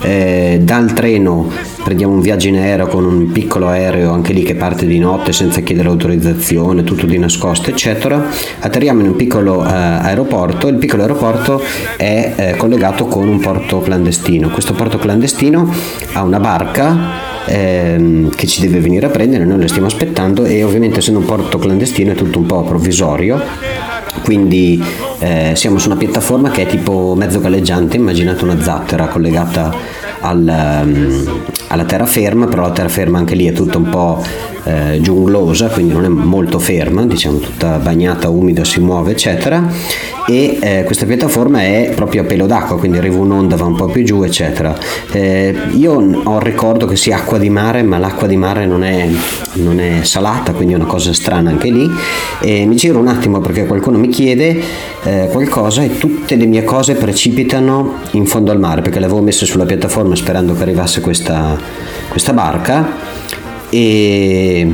Eh, 0.00 0.60
dal 0.62 0.92
treno 0.92 1.50
prendiamo 1.82 2.12
un 2.12 2.20
viaggio 2.20 2.46
in 2.46 2.56
aereo 2.56 2.86
con 2.86 3.04
un 3.04 3.32
piccolo 3.32 3.66
aereo 3.66 4.12
anche 4.12 4.32
lì 4.32 4.44
che 4.44 4.54
parte 4.54 4.86
di 4.86 4.98
notte 5.00 5.32
senza 5.32 5.60
chiedere 5.60 5.88
autorizzazione, 5.88 6.84
tutto 6.84 7.06
di 7.06 7.18
nascosto 7.18 7.70
eccetera. 7.70 8.24
Atterriamo 8.60 9.00
in 9.00 9.08
un 9.08 9.16
piccolo 9.16 9.64
eh, 9.64 9.70
aeroporto, 9.72 10.68
il 10.68 10.76
piccolo 10.76 11.02
aeroporto 11.02 11.60
è 11.96 12.32
eh, 12.36 12.56
collegato 12.56 13.06
con 13.06 13.26
un 13.26 13.40
porto 13.40 13.80
clandestino. 13.80 14.50
Questo 14.50 14.72
porto 14.72 14.98
clandestino 14.98 15.72
ha 16.12 16.22
una 16.22 16.38
barca 16.38 16.96
ehm, 17.46 18.30
che 18.30 18.46
ci 18.46 18.60
deve 18.60 18.80
venire 18.80 19.06
a 19.06 19.10
prendere, 19.10 19.44
noi 19.44 19.60
la 19.60 19.68
stiamo 19.68 19.88
aspettando 19.88 20.44
e 20.44 20.62
ovviamente 20.62 20.98
essendo 20.98 21.20
un 21.20 21.26
porto 21.26 21.58
clandestino 21.58 22.12
è 22.12 22.14
tutto 22.14 22.38
un 22.38 22.46
po' 22.46 22.62
provvisorio 22.62 23.97
quindi 24.22 24.82
eh, 25.20 25.52
siamo 25.54 25.78
su 25.78 25.88
una 25.88 25.96
piattaforma 25.96 26.50
che 26.50 26.62
è 26.62 26.66
tipo 26.66 27.14
mezzo 27.16 27.40
galleggiante, 27.40 27.96
immaginate 27.96 28.44
una 28.44 28.60
zattera 28.62 29.06
collegata 29.06 29.74
al, 30.20 30.82
um, 30.82 31.42
alla 31.68 31.84
terraferma, 31.84 32.46
però 32.46 32.62
la 32.62 32.72
terraferma 32.72 33.18
anche 33.18 33.34
lì 33.34 33.46
è 33.46 33.52
tutta 33.52 33.78
un 33.78 33.88
po' 33.88 34.22
eh, 34.68 35.00
giunglosa, 35.00 35.68
quindi 35.68 35.94
non 35.94 36.04
è 36.04 36.08
molto 36.08 36.58
ferma, 36.58 37.06
diciamo 37.06 37.38
tutta 37.38 37.78
bagnata, 37.78 38.28
umida, 38.28 38.64
si 38.64 38.80
muove, 38.80 39.12
eccetera. 39.12 39.66
E 40.26 40.58
eh, 40.60 40.82
questa 40.84 41.06
piattaforma 41.06 41.62
è 41.62 41.92
proprio 41.94 42.20
a 42.20 42.24
pelo 42.24 42.46
d'acqua, 42.46 42.78
quindi 42.78 42.98
arriva 42.98 43.16
un'onda, 43.16 43.56
va 43.56 43.64
un 43.64 43.76
po' 43.76 43.86
più 43.86 44.04
giù, 44.04 44.22
eccetera. 44.22 44.76
Eh, 45.10 45.54
io 45.70 45.94
ho 45.94 46.36
il 46.36 46.42
ricordo 46.42 46.84
che 46.84 46.96
sia 46.96 47.16
acqua 47.16 47.38
di 47.38 47.48
mare, 47.48 47.82
ma 47.82 47.96
l'acqua 47.96 48.26
di 48.26 48.36
mare 48.36 48.66
non 48.66 48.84
è, 48.84 49.08
non 49.54 49.80
è 49.80 50.02
salata, 50.02 50.52
quindi 50.52 50.74
è 50.74 50.76
una 50.76 50.84
cosa 50.84 51.14
strana 51.14 51.48
anche 51.48 51.70
lì. 51.70 51.90
E 52.40 52.66
mi 52.66 52.76
giro 52.76 52.98
un 52.98 53.08
attimo 53.08 53.40
perché 53.40 53.64
qualcuno 53.64 53.96
mi 53.96 54.08
chiede 54.08 54.60
eh, 55.04 55.28
qualcosa 55.32 55.82
e 55.82 55.96
tutte 55.96 56.36
le 56.36 56.44
mie 56.44 56.62
cose 56.62 56.94
precipitano 56.94 57.94
in 58.10 58.26
fondo 58.26 58.50
al 58.50 58.58
mare 58.58 58.82
perché 58.82 58.98
le 58.98 59.06
avevo 59.06 59.22
messe 59.22 59.46
sulla 59.46 59.64
piattaforma 59.64 60.14
sperando 60.14 60.52
che 60.52 60.62
arrivasse 60.62 61.00
questa, 61.00 61.58
questa 62.10 62.34
barca 62.34 63.07
e 63.70 64.66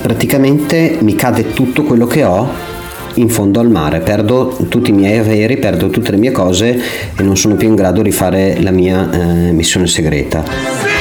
praticamente 0.00 0.98
mi 1.00 1.14
cade 1.14 1.52
tutto 1.52 1.82
quello 1.82 2.06
che 2.06 2.24
ho 2.24 2.70
in 3.14 3.28
fondo 3.28 3.60
al 3.60 3.70
mare, 3.70 4.00
perdo 4.00 4.56
tutti 4.68 4.90
i 4.90 4.92
miei 4.92 5.18
averi, 5.18 5.58
perdo 5.58 5.88
tutte 5.88 6.12
le 6.12 6.16
mie 6.16 6.30
cose 6.30 6.80
e 7.16 7.22
non 7.22 7.36
sono 7.36 7.56
più 7.56 7.68
in 7.68 7.74
grado 7.74 8.02
di 8.02 8.10
fare 8.10 8.60
la 8.62 8.70
mia 8.70 9.10
eh, 9.10 9.52
missione 9.52 9.86
segreta. 9.86 10.91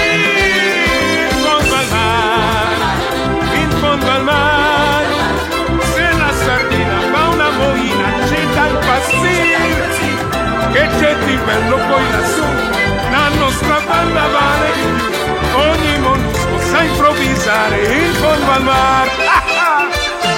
Al 18.70 19.08
ah! 19.28 19.90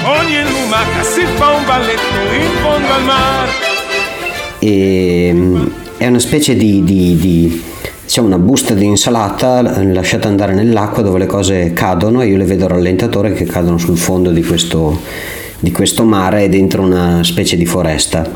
ogni 0.20 0.42
lumaca 0.44 1.04
si 1.04 1.26
fa 1.36 1.50
un 1.50 1.66
balletto 1.66 2.34
in 2.34 2.52
fondo 2.62 2.94
al 2.94 3.04
mare 3.04 3.52
e 4.60 5.32
mm, 5.34 5.66
è 5.98 6.08
una 6.08 6.20
specie 6.20 6.56
di, 6.56 6.84
di- 6.84 7.18
di- 7.18 7.64
diciamo 8.04 8.28
una 8.28 8.38
busta 8.38 8.74
di 8.74 8.86
insalata 8.86 9.62
lasciata 9.62 10.28
andare 10.28 10.54
nell'acqua 10.54 11.02
dove 11.02 11.20
le 11.20 11.26
cose 11.26 11.74
cadono 11.74 12.22
e 12.22 12.28
io 12.28 12.38
le 12.38 12.46
vedo 12.46 12.68
rallentatore 12.68 13.34
che 13.34 13.46
cadono 13.46 13.78
sul 13.78 13.98
fondo 13.98 14.30
di 14.30 14.44
questo, 14.44 15.00
di 15.64 15.72
questo 15.72 16.04
mare 16.04 16.50
dentro 16.50 16.82
una 16.82 17.24
specie 17.24 17.56
di 17.56 17.66
foresta. 17.66 18.30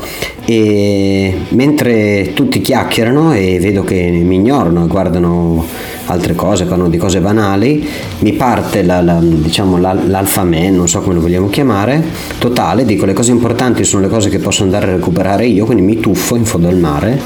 E 0.46 1.34
mentre 1.50 2.32
tutti 2.32 2.62
chiacchierano 2.62 3.34
e 3.34 3.58
vedo 3.60 3.84
che 3.84 3.94
mi 4.24 4.36
ignorano 4.36 4.86
e 4.86 4.88
guardano 4.88 5.62
altre 6.06 6.34
cose, 6.34 6.64
parlano 6.64 6.88
di 6.88 6.96
cose 6.96 7.20
banali, 7.20 7.86
mi 8.20 8.32
parte 8.32 8.82
la, 8.82 9.02
la, 9.02 9.18
diciamo, 9.20 9.76
la, 9.76 9.92
l'alfa 9.92 10.42
man, 10.44 10.74
non 10.74 10.88
so 10.88 11.02
come 11.02 11.16
lo 11.16 11.20
vogliamo 11.20 11.50
chiamare, 11.50 12.02
totale, 12.38 12.86
dico 12.86 13.04
le 13.04 13.12
cose 13.12 13.30
importanti 13.30 13.84
sono 13.84 14.04
le 14.04 14.08
cose 14.08 14.30
che 14.30 14.38
posso 14.38 14.62
andare 14.62 14.90
a 14.90 14.94
recuperare 14.94 15.44
io, 15.44 15.66
quindi 15.66 15.82
mi 15.82 16.00
tuffo 16.00 16.34
in 16.34 16.46
fondo 16.46 16.68
al 16.68 16.78
mare, 16.78 17.20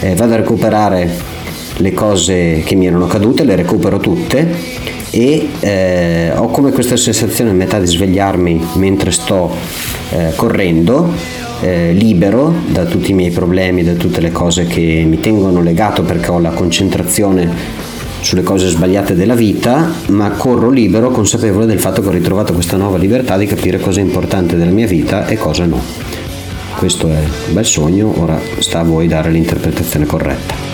eh, 0.00 0.14
vado 0.14 0.32
a 0.32 0.36
recuperare 0.36 1.31
le 1.76 1.92
cose 1.92 2.62
che 2.64 2.74
mi 2.74 2.86
erano 2.86 3.06
cadute, 3.06 3.44
le 3.44 3.56
recupero 3.56 3.98
tutte 3.98 4.90
e 5.10 5.48
eh, 5.60 6.32
ho 6.34 6.48
come 6.48 6.72
questa 6.72 6.96
sensazione 6.96 7.50
a 7.50 7.54
metà 7.54 7.78
di 7.78 7.86
svegliarmi 7.86 8.68
mentre 8.74 9.10
sto 9.10 9.54
eh, 10.10 10.32
correndo 10.36 11.10
eh, 11.60 11.92
libero 11.92 12.52
da 12.68 12.84
tutti 12.84 13.10
i 13.10 13.14
miei 13.14 13.30
problemi, 13.30 13.84
da 13.84 13.92
tutte 13.92 14.20
le 14.20 14.32
cose 14.32 14.66
che 14.66 15.04
mi 15.06 15.20
tengono 15.20 15.62
legato 15.62 16.02
perché 16.02 16.30
ho 16.30 16.38
la 16.38 16.50
concentrazione 16.50 17.80
sulle 18.20 18.42
cose 18.42 18.68
sbagliate 18.68 19.14
della 19.14 19.34
vita, 19.34 19.92
ma 20.08 20.30
corro 20.30 20.70
libero 20.70 21.10
consapevole 21.10 21.66
del 21.66 21.80
fatto 21.80 22.02
che 22.02 22.08
ho 22.08 22.12
ritrovato 22.12 22.52
questa 22.52 22.76
nuova 22.76 22.96
libertà 22.96 23.36
di 23.36 23.46
capire 23.46 23.80
cosa 23.80 24.00
è 24.00 24.02
importante 24.02 24.56
della 24.56 24.70
mia 24.70 24.86
vita 24.86 25.26
e 25.26 25.36
cosa 25.36 25.64
no. 25.66 25.80
Questo 26.76 27.08
è 27.08 27.18
un 27.48 27.54
bel 27.54 27.66
sogno, 27.66 28.12
ora 28.20 28.40
sta 28.58 28.80
a 28.80 28.84
voi 28.84 29.06
dare 29.06 29.30
l'interpretazione 29.30 30.06
corretta. 30.06 30.71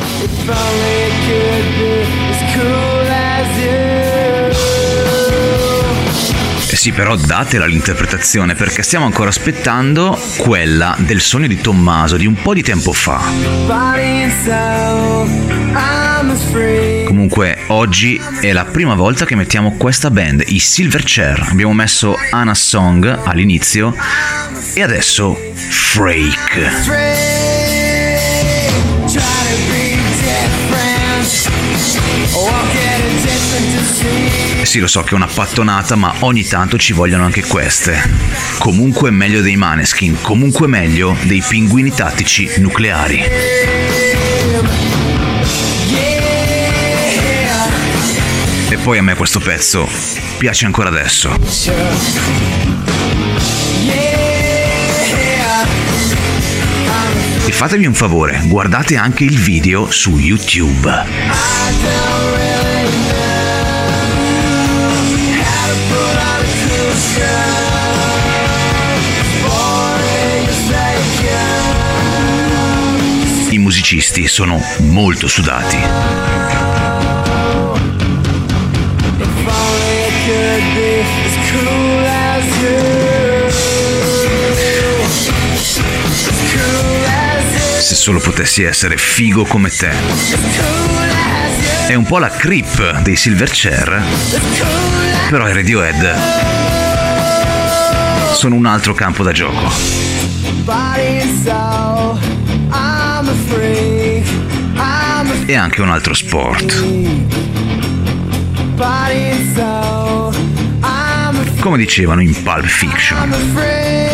Eh 6.71 6.77
sì, 6.77 6.93
però 6.93 7.17
datela 7.17 7.67
l'interpretazione 7.67 8.55
perché 8.55 8.83
stiamo 8.83 9.05
ancora 9.07 9.31
aspettando 9.31 10.19
quella 10.37 10.95
del 10.99 11.21
sogno 11.21 11.47
di 11.47 11.61
Tommaso 11.61 12.17
di 12.17 12.27
un 12.27 12.35
po' 12.35 12.55
di 12.55 12.63
tempo 12.63 12.93
fa. 12.93 13.21
Comunque 17.07 17.59
oggi 17.69 18.21
è 18.41 18.53
la 18.53 18.65
prima 18.65 18.95
volta 18.95 19.25
che 19.25 19.35
mettiamo 19.35 19.77
questa 19.77 20.11
band, 20.11 20.45
i 20.47 20.59
Silverchair. 20.59 21.47
Abbiamo 21.51 21.73
messo 21.73 22.17
Anna 22.31 22.55
Song 22.55 23.19
all'inizio 23.25 23.95
e 24.75 24.83
adesso 24.83 25.37
Freak. 25.55 26.85
Try 29.09 29.23
to 29.23 29.73
be 29.73 29.98
Sì, 34.63 34.81
lo 34.81 34.87
so 34.87 35.03
che 35.03 35.11
è 35.11 35.15
una 35.15 35.29
pattonata, 35.33 35.97
ma 35.97 36.15
ogni 36.21 36.45
tanto 36.45 36.77
ci 36.77 36.93
vogliono 36.93 37.25
anche 37.25 37.43
queste. 37.43 37.99
Comunque 38.59 39.11
meglio 39.11 39.41
dei 39.41 39.57
Maneskin, 39.57 40.21
comunque 40.21 40.67
meglio 40.67 41.17
dei 41.23 41.43
pinguini 41.47 41.93
tattici 41.93 42.51
nucleari. 42.59 43.25
E 48.71 48.77
poi 48.77 48.99
a 48.99 49.03
me 49.03 49.15
questo 49.15 49.41
pezzo 49.41 49.89
piace 50.37 50.67
ancora 50.67 50.89
adesso. 50.89 52.78
Fatevi 57.59 57.87
un 57.87 57.95
favore, 57.95 58.41
guardate 58.45 58.95
anche 58.95 59.25
il 59.25 59.37
video 59.37 59.91
su 59.91 60.17
YouTube. 60.17 60.89
I 73.51 73.59
musicisti 73.59 74.29
sono 74.29 74.61
molto 74.83 75.27
sudati. 75.27 76.68
Solo 88.09 88.21
potessi 88.21 88.63
essere 88.63 88.97
figo 88.97 89.45
come 89.45 89.69
te. 89.69 89.91
È 91.89 91.93
un 91.93 92.07
po' 92.07 92.17
la 92.17 92.31
creep 92.31 93.03
dei 93.03 93.17
Silverchair, 93.17 94.03
As 94.03 94.41
cool 94.57 95.29
però 95.29 95.47
i 95.47 95.53
Radiohead 95.53 96.17
sono 98.33 98.55
un 98.55 98.65
altro 98.65 98.95
campo 98.95 99.23
da 99.23 99.33
gioco. 99.33 99.71
E 105.45 105.55
anche 105.55 105.83
un 105.83 105.91
altro 105.91 106.15
sport. 106.15 106.87
Come 111.61 111.77
dicevano 111.77 112.23
in 112.23 112.43
Pulp 112.43 112.65
Fiction. 112.65 114.08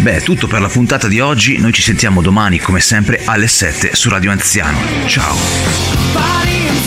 Beh, 0.00 0.16
è 0.16 0.22
tutto 0.22 0.46
per 0.46 0.62
la 0.62 0.68
puntata 0.68 1.08
di 1.08 1.20
oggi. 1.20 1.58
Noi 1.58 1.72
ci 1.72 1.82
sentiamo 1.82 2.22
domani, 2.22 2.58
come 2.58 2.80
sempre, 2.80 3.20
alle 3.26 3.46
7 3.46 3.94
su 3.94 4.08
Radio 4.08 4.30
Anziano. 4.30 4.78
Ciao! 5.06 6.79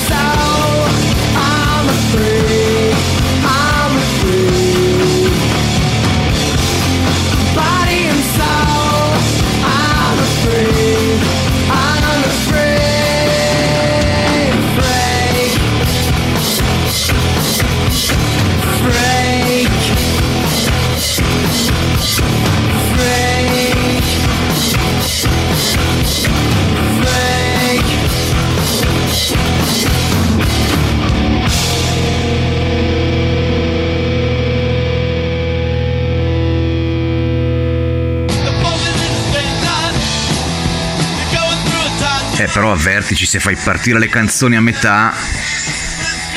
Eh, 42.43 42.49
però 42.51 42.73
avvertici 42.73 43.25
se 43.25 43.39
fai 43.39 43.55
partire 43.55 43.99
le 43.99 44.09
canzoni 44.09 44.57
a 44.57 44.61
metà. 44.61 45.13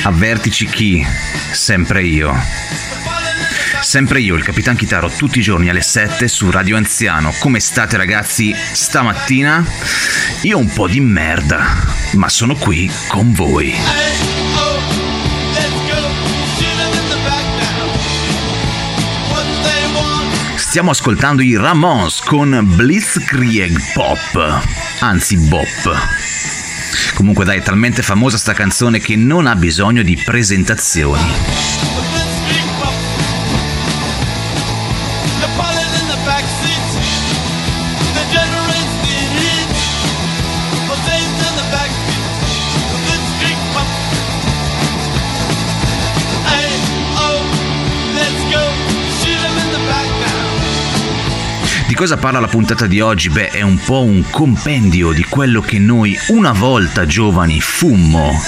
Avvertici 0.04 0.66
chi? 0.66 1.04
Sempre 1.50 2.04
io. 2.04 2.32
Sempre 3.80 4.20
io, 4.20 4.36
il 4.36 4.44
Capitan 4.44 4.76
Chitaro, 4.76 5.10
tutti 5.10 5.40
i 5.40 5.42
giorni 5.42 5.68
alle 5.68 5.82
7 5.82 6.28
su 6.28 6.48
Radio 6.52 6.76
Anziano. 6.76 7.34
Come 7.40 7.58
state 7.58 7.96
ragazzi 7.96 8.54
stamattina? 8.54 9.66
Io 10.42 10.58
un 10.58 10.72
po' 10.72 10.86
di 10.86 11.00
merda, 11.00 11.74
ma 12.12 12.28
sono 12.28 12.54
qui 12.54 12.88
con 13.08 13.32
voi. 13.32 13.74
Stiamo 20.76 20.90
ascoltando 20.90 21.42
i 21.42 21.56
Ramones 21.56 22.20
con 22.20 22.60
Blitzkrieg 22.62 23.92
Pop, 23.94 24.62
anzi 25.00 25.36
Bop. 25.36 25.94
Comunque 27.14 27.44
dai, 27.44 27.58
è 27.58 27.62
talmente 27.62 28.02
famosa 28.02 28.36
sta 28.36 28.52
canzone 28.52 28.98
che 28.98 29.16
non 29.16 29.46
ha 29.46 29.54
bisogno 29.54 30.02
di 30.02 30.20
presentazioni. 30.22 32.15
Cosa 51.96 52.18
parla 52.18 52.40
la 52.40 52.46
puntata 52.46 52.86
di 52.86 53.00
oggi? 53.00 53.30
Beh, 53.30 53.48
è 53.48 53.62
un 53.62 53.78
po' 53.78 54.02
un 54.02 54.22
compendio 54.30 55.12
di 55.12 55.24
quello 55.24 55.62
che 55.62 55.78
noi 55.78 56.16
una 56.28 56.52
volta 56.52 57.06
giovani 57.06 57.58
fummo 57.62 58.38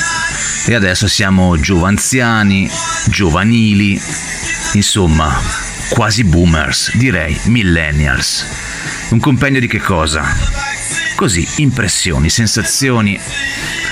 e 0.66 0.74
adesso 0.74 1.08
siamo 1.08 1.58
giovanziani, 1.58 2.70
giovanili, 3.06 3.98
insomma, 4.74 5.34
quasi 5.88 6.24
boomers, 6.24 6.94
direi 6.96 7.40
millennials. 7.44 8.44
Un 9.10 9.18
compendio 9.18 9.60
di 9.60 9.66
che 9.66 9.80
cosa? 9.80 10.26
Così, 11.16 11.48
impressioni, 11.56 12.28
sensazioni. 12.28 13.18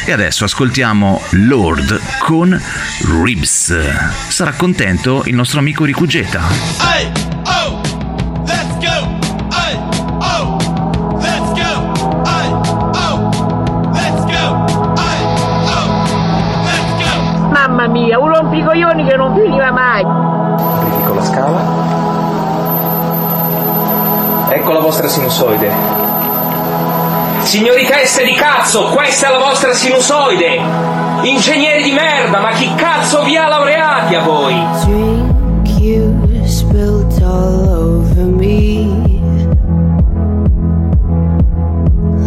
E 0.04 0.12
adesso 0.12 0.44
ascoltiamo 0.44 1.22
Lord 1.30 1.98
con 2.18 2.60
Ribs. 3.22 3.74
Sarà 4.28 4.52
contento 4.52 5.22
il 5.24 5.34
nostro 5.34 5.60
amico 5.60 5.84
Ricugeta. 5.84 6.46
Hey, 6.80 7.35
vostra 25.06 25.08
sinusoide. 25.08 25.70
Signori 27.42 27.86
teste 27.86 28.24
di 28.24 28.34
cazzo, 28.34 28.88
questa 28.88 29.28
è 29.28 29.30
la 29.30 29.38
vostra 29.38 29.72
sinusoide! 29.72 30.60
Ingegneri 31.22 31.82
di 31.82 31.92
merda, 31.92 32.40
ma 32.40 32.50
chi 32.50 32.74
cazzo 32.74 33.22
vi 33.22 33.36
ha 33.36 33.46
laureati 33.46 34.14
a 34.16 34.22
voi? 34.22 34.54
drink 34.84 35.80
you 35.80 36.12
spilled 36.44 37.22
all 37.22 37.68
over 37.68 38.24
me. 38.24 39.20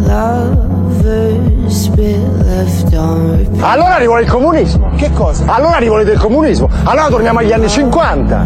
Lovers 0.05 1.67
spit 1.67 2.17
left 2.45 2.93
on 2.93 3.37
repeat. 3.37 3.61
Allora 3.61 3.97
rivuole 3.97 4.21
il 4.21 4.29
comunismo. 4.29 4.88
Che 4.99 5.13
cosa? 5.13 5.45
Allora 5.47 5.77
rivuole 5.77 6.03
il 6.03 6.19
comunismo. 6.19 6.69
Allora 6.83 7.07
torniamo 7.07 7.39
agli 7.39 7.53
anni 7.53 7.69
50. 7.69 8.45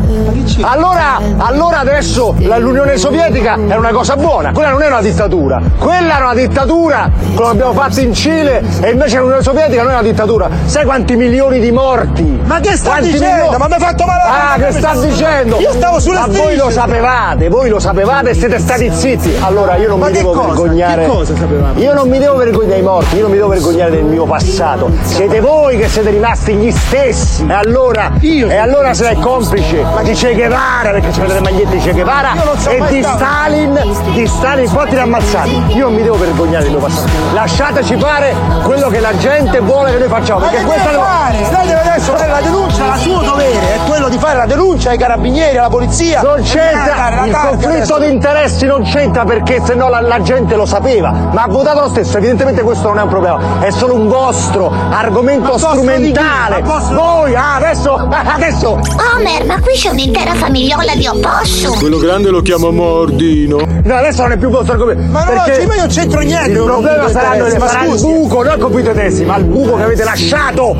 Allora, 0.61 1.19
allora 1.37 1.79
adesso 1.79 2.35
l'Unione 2.37 2.95
Sovietica 2.97 3.55
è 3.55 3.75
una 3.75 3.89
cosa 3.89 4.15
buona. 4.15 4.51
Quella 4.51 4.69
non 4.69 4.83
è 4.83 4.87
una 4.87 5.01
dittatura. 5.01 5.59
Quella 5.79 6.15
era 6.17 6.25
una 6.25 6.35
dittatura, 6.35 7.09
che 7.35 7.41
abbiamo 7.43 7.73
fatto 7.73 8.01
in 8.01 8.13
Cile, 8.13 8.63
e 8.81 8.91
invece 8.91 9.17
l'Unione 9.17 9.41
Sovietica 9.41 9.81
non 9.81 9.91
è 9.93 9.93
una 9.95 10.03
dittatura. 10.03 10.47
Sai 10.65 10.85
quanti 10.85 11.15
milioni 11.15 11.59
di 11.59 11.71
morti? 11.71 12.39
Ma 12.45 12.59
che 12.59 12.77
sta 12.77 12.89
Quanti 12.91 13.11
dicendo? 13.13 13.33
milioni- 13.33 13.57
Ma 13.57 13.67
mi 13.67 13.73
ha 13.73 13.79
fatto 13.79 14.05
male 14.05 14.21
Ah, 14.23 14.55
che 14.63 14.71
sta 14.73 14.93
dicendo? 14.99 15.59
Io 15.59 15.71
stavo 15.71 15.99
sulle 15.99 16.19
Ma 16.19 16.27
voi 16.27 16.55
lo 16.55 16.69
sapevate, 16.69 17.49
voi 17.49 17.69
lo 17.69 17.79
sapevate 17.79 18.29
e 18.29 18.33
siete 18.35 18.59
stati 18.59 18.91
zitti. 18.93 19.33
Allora 19.41 19.75
io 19.77 19.87
non 19.89 19.97
Ma 19.97 20.05
mi 20.05 20.11
devo 20.13 20.33
cosa? 20.33 20.47
vergognare. 20.49 21.05
Che 21.05 21.09
cosa 21.09 21.35
sapevamo? 21.35 21.79
Io 21.79 21.93
non 21.95 22.07
mi 22.07 22.19
devo 22.19 22.35
vergognare 22.35 22.73
dei 22.75 22.83
morti, 22.83 23.15
io 23.15 23.21
non 23.23 23.31
mi 23.31 23.37
devo 23.37 23.49
vergognare 23.49 23.89
del 23.89 24.03
mio 24.03 24.25
passato. 24.25 24.91
Siete 25.01 25.39
voi 25.39 25.77
che 25.77 25.87
siete 25.87 26.11
rimasti 26.11 26.42
gli 26.51 26.71
stessi. 26.71 27.45
E 27.47 27.53
allora, 27.53 28.11
e 28.19 28.57
allora 28.57 28.93
sei 28.93 29.15
complice 29.19 29.85
di 30.03 30.11
Che 30.13 30.33
Guevara, 30.33 30.91
perché 30.91 31.09
c'avete 31.11 31.33
le 31.33 31.41
magliette 31.41 31.77
di 31.77 31.81
Che 31.81 31.91
Guevara 31.93 32.33
Io 32.33 32.57
so 32.57 32.69
e 32.69 32.83
di 32.89 33.01
stato. 33.01 33.17
Stalin, 33.17 33.79
di 34.13 34.27
Stalin, 34.27 34.69
quanti 34.69 34.95
ne 34.95 35.01
ammazzati? 35.01 35.63
Io 35.69 35.85
non 35.85 35.93
mi 35.93 36.03
devo 36.03 36.17
vergognare 36.17 36.63
del 36.63 36.71
mio 36.71 36.81
passato. 36.81 37.09
Lasciateci 37.33 37.97
fare 37.97 38.35
quello 38.63 38.89
che 38.89 38.99
la 38.99 39.15
gente 39.17 39.59
vuole 39.59 39.91
che 39.91 39.97
noi 39.99 40.07
facciamo. 40.09 40.39
Ma 40.39 40.47
Perché 40.47 40.61
che 40.61 40.69
questa 40.69 40.89
deve 40.89 41.03
fare? 41.03 41.37
Lei 41.37 41.67
deve 41.67 41.79
adesso 41.79 42.15
fare 42.15 42.31
la 42.31 42.41
denuncia, 42.41 42.85
il 42.85 42.99
suo 42.99 43.21
dovere 43.21 43.75
è 43.75 43.79
quello 43.87 44.09
di 44.09 44.17
fare 44.17 44.37
la 44.37 44.45
denuncia 44.45 44.89
ai 44.89 44.97
carabinieri, 44.97 45.57
alla 45.57 45.69
polizia. 45.69 46.21
Non 46.21 46.41
c'entra, 46.41 47.09
la 47.09 47.25
il 47.25 47.35
conflitto 47.35 47.99
di 47.99 48.11
interessi 48.11 48.65
non 48.65 48.83
c'entra 48.83 49.23
perché 49.23 49.61
se 49.63 49.75
no 49.75 49.89
la, 49.89 50.01
la 50.01 50.21
gente 50.21 50.55
lo 50.55 50.65
sapeva, 50.65 51.11
ma 51.11 51.43
ha 51.43 51.47
votato 51.47 51.79
lo 51.81 51.89
stesso, 51.89 52.17
evidentemente 52.17 52.61
questo 52.61 52.87
non 52.87 52.99
è 52.99 53.01
un 53.03 53.09
problema, 53.09 53.39
è 53.59 53.69
solo 53.69 53.95
un 53.95 54.07
vostro 54.07 54.71
argomento 54.89 55.51
Ma 55.51 55.57
strumentale. 55.57 56.32
Di 56.33 56.61
chi? 56.61 56.61
Ma 56.61 56.73
vostro- 56.73 56.95
Voi, 56.95 57.35
ah, 57.35 57.55
adesso, 57.55 57.93
adesso. 58.09 58.69
Homer, 58.71 59.45
ma 59.45 59.59
qui 59.59 59.73
c'è 59.73 59.89
un'intera 59.89 60.33
famigliola 60.33 60.95
di 60.95 61.07
opossum. 61.07 61.77
Quello 61.77 61.97
grande 61.97 62.29
lo 62.29 62.41
chiamo 62.41 62.71
Mordino. 62.71 63.57
No, 63.83 63.95
adesso 63.95 64.21
non 64.23 64.31
è 64.33 64.37
più 64.37 64.49
vostro 64.49 64.73
argomento. 64.73 65.01
Ma 65.11 65.23
no, 65.23 65.43
perché 65.43 65.65
ma 65.65 65.73
io 65.75 65.79
non 65.81 65.89
c'entro 65.89 66.19
niente 66.21 66.51
Il 66.51 66.63
problema 66.63 67.09
saranno, 67.09 67.49
sarà 67.49 67.85
il 67.85 67.99
buco, 67.99 68.43
non 68.43 68.53
il 68.53 68.59
di 68.59 68.79
interessi, 68.79 69.23
ma 69.25 69.37
il 69.37 69.43
buco 69.45 69.75
che 69.75 69.83
avete 69.83 70.03
lasciato 70.03 70.75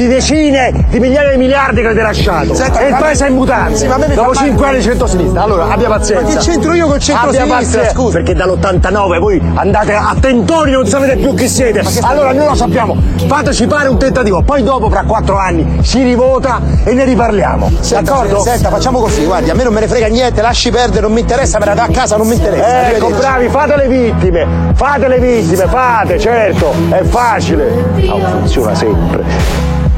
di 0.00 0.08
decine 0.08 0.72
di 0.88 0.98
migliaia 0.98 1.30
di 1.32 1.36
miliardi 1.36 1.82
che 1.82 1.88
avete 1.88 2.00
lasciato. 2.00 2.54
Senta, 2.54 2.80
e 2.80 2.86
il 2.86 2.92
ma- 2.92 2.98
paese 3.00 3.26
è 3.26 3.28
in 3.28 3.34
mutande. 3.34 3.76
Sì, 3.76 3.86
ma 3.86 3.96
Dopo 3.98 4.14
fa 4.14 4.22
male. 4.22 4.34
5 4.48 4.66
anni 4.66 4.76
di 4.78 4.82
centrosinistra. 4.82 5.42
Allora, 5.42 5.68
abbia 5.68 5.88
pazienza. 5.88 6.24
Ma 6.24 6.30
che 6.30 6.36
c'entro 6.38 6.72
io 6.72 6.86
col 6.86 6.98
centrosinistra, 7.00 7.42
Abbia 7.42 7.54
pazienza, 7.66 7.90
scusi? 7.90 8.12
Perché 8.12 8.34
dall'89 8.34 9.18
voi 9.18 9.42
andate 9.54 9.92
a 9.94 10.16
tentoni, 10.18 10.70
non 10.72 10.86
sapete 10.86 11.16
più 11.16 11.34
chi 11.34 11.46
siete. 11.48 11.82
Allora 12.00 12.32
noi 12.32 12.46
lo 12.46 12.54
sappiamo. 12.54 12.96
Fateci 13.26 13.66
fare 13.66 13.88
un 13.88 13.98
tentativo, 13.98 14.40
poi 14.40 14.62
dopo, 14.62 14.88
fra 14.88 15.02
4 15.06 15.36
anni, 15.36 15.80
si 15.82 16.02
rivota 16.02 16.62
e 16.82 16.94
ne 16.94 17.04
riparliamo. 17.04 17.70
Senta, 17.80 18.10
D'accordo? 18.12 18.40
Senta, 18.40 18.70
facciamo 18.70 19.00
così, 19.00 19.24
guardi, 19.26 19.50
a 19.50 19.54
me 19.54 19.64
non 19.64 19.74
me 19.74 19.80
ne 19.80 19.88
frega 19.88 20.06
niente, 20.06 20.40
lasci 20.40 20.70
perdere, 20.70 21.02
non 21.02 21.12
mi 21.12 21.20
interessa, 21.20 21.58
me 21.58 21.66
la 21.66 21.74
dà 21.74 21.82
a 21.82 21.88
casa, 21.92 22.16
non 22.16 22.26
mi 22.26 22.36
interessa. 22.36 22.88
Ecco, 22.88 23.06
Arrivederci. 23.06 23.20
bravi, 23.20 23.48
fate 23.50 23.76
le 23.76 23.88
vittime, 23.88 24.46
fate 24.74 25.08
le 25.08 25.18
vittime, 25.18 25.66
fate, 25.66 26.18
certo, 26.18 26.72
è 26.88 27.02
facile. 27.02 27.84
Ah, 28.08 28.28
funziona 28.30 28.74
sempre. 28.74 29.88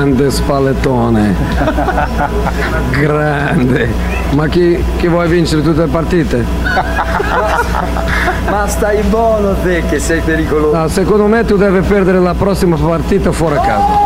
Grande 0.00 0.30
spallettone. 0.30 1.36
Grande. 2.88 3.92
Ma 4.30 4.46
chi, 4.46 4.82
chi 4.96 5.08
vuole 5.08 5.28
vincere 5.28 5.60
tutte 5.60 5.82
le 5.82 5.88
partite? 5.88 6.42
Ma 8.48 8.66
stai 8.66 9.02
buono 9.02 9.54
te 9.62 9.84
che 9.90 9.98
sei 9.98 10.20
pericoloso. 10.20 10.74
No, 10.74 10.88
secondo 10.88 11.26
me 11.26 11.44
tu 11.44 11.58
devi 11.58 11.80
perdere 11.86 12.18
la 12.18 12.32
prossima 12.32 12.76
partita 12.76 13.30
fuori 13.30 13.56
a 13.56 13.60
casa. 13.60 13.98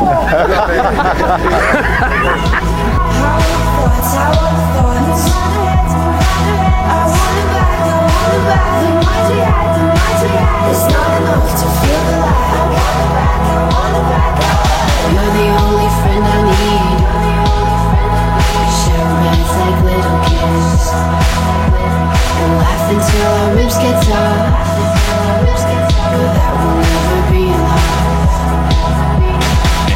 You're 15.12 15.32
the 15.32 15.48
only 15.50 15.73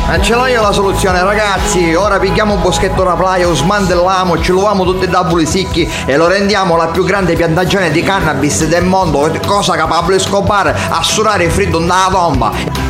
non 0.09 0.27
ce 0.27 0.35
l'ho 0.35 0.47
io 0.47 0.63
la 0.63 0.73
soluzione 0.73 1.23
ragazzi, 1.23 1.95
ora 1.95 2.19
pigliamo 2.19 2.55
un 2.55 2.63
boschetto 2.63 3.05
da 3.05 3.13
plaio, 3.13 3.55
smantelliamo, 3.55 4.41
ce 4.41 4.53
lo 4.53 4.67
amo 4.67 4.85
tutti 4.85 5.05
i 5.05 5.09
tabuli 5.09 5.47
sicchi 5.47 5.89
e 6.07 6.17
lo 6.17 6.27
rendiamo 6.27 6.77
la 6.77 6.87
più 6.87 7.05
grande 7.05 7.35
piantagione 7.35 7.91
di 7.93 8.03
cannabis 8.03 8.67
del 8.67 8.85
mondo, 8.85 9.31
cosa 9.47 9.77
che 9.77 9.85
Pablo 9.87 10.17
Escobar 10.17 10.75
assurare 10.89 11.49
fritto 11.51 11.79
da 11.79 12.09
bomba. 12.11 12.88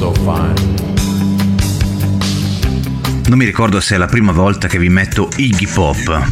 So 0.00 0.14
fine. 0.14 0.54
Non 3.26 3.36
mi 3.36 3.44
ricordo 3.44 3.80
se 3.80 3.96
è 3.96 3.98
la 3.98 4.06
prima 4.06 4.32
volta 4.32 4.66
che 4.66 4.78
vi 4.78 4.88
metto 4.88 5.28
Iggy 5.36 5.66
Pop 5.66 6.30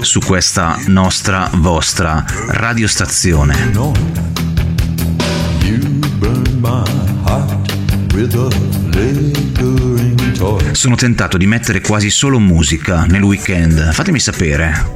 su 0.00 0.20
questa 0.20 0.78
nostra 0.86 1.50
vostra 1.54 2.24
radiostazione. 2.46 3.72
Sono 10.70 10.94
tentato 10.94 11.36
di 11.36 11.46
mettere 11.46 11.80
quasi 11.80 12.08
solo 12.08 12.38
musica 12.38 13.04
nel 13.06 13.22
weekend. 13.24 13.92
Fatemi 13.92 14.20
sapere. 14.20 14.92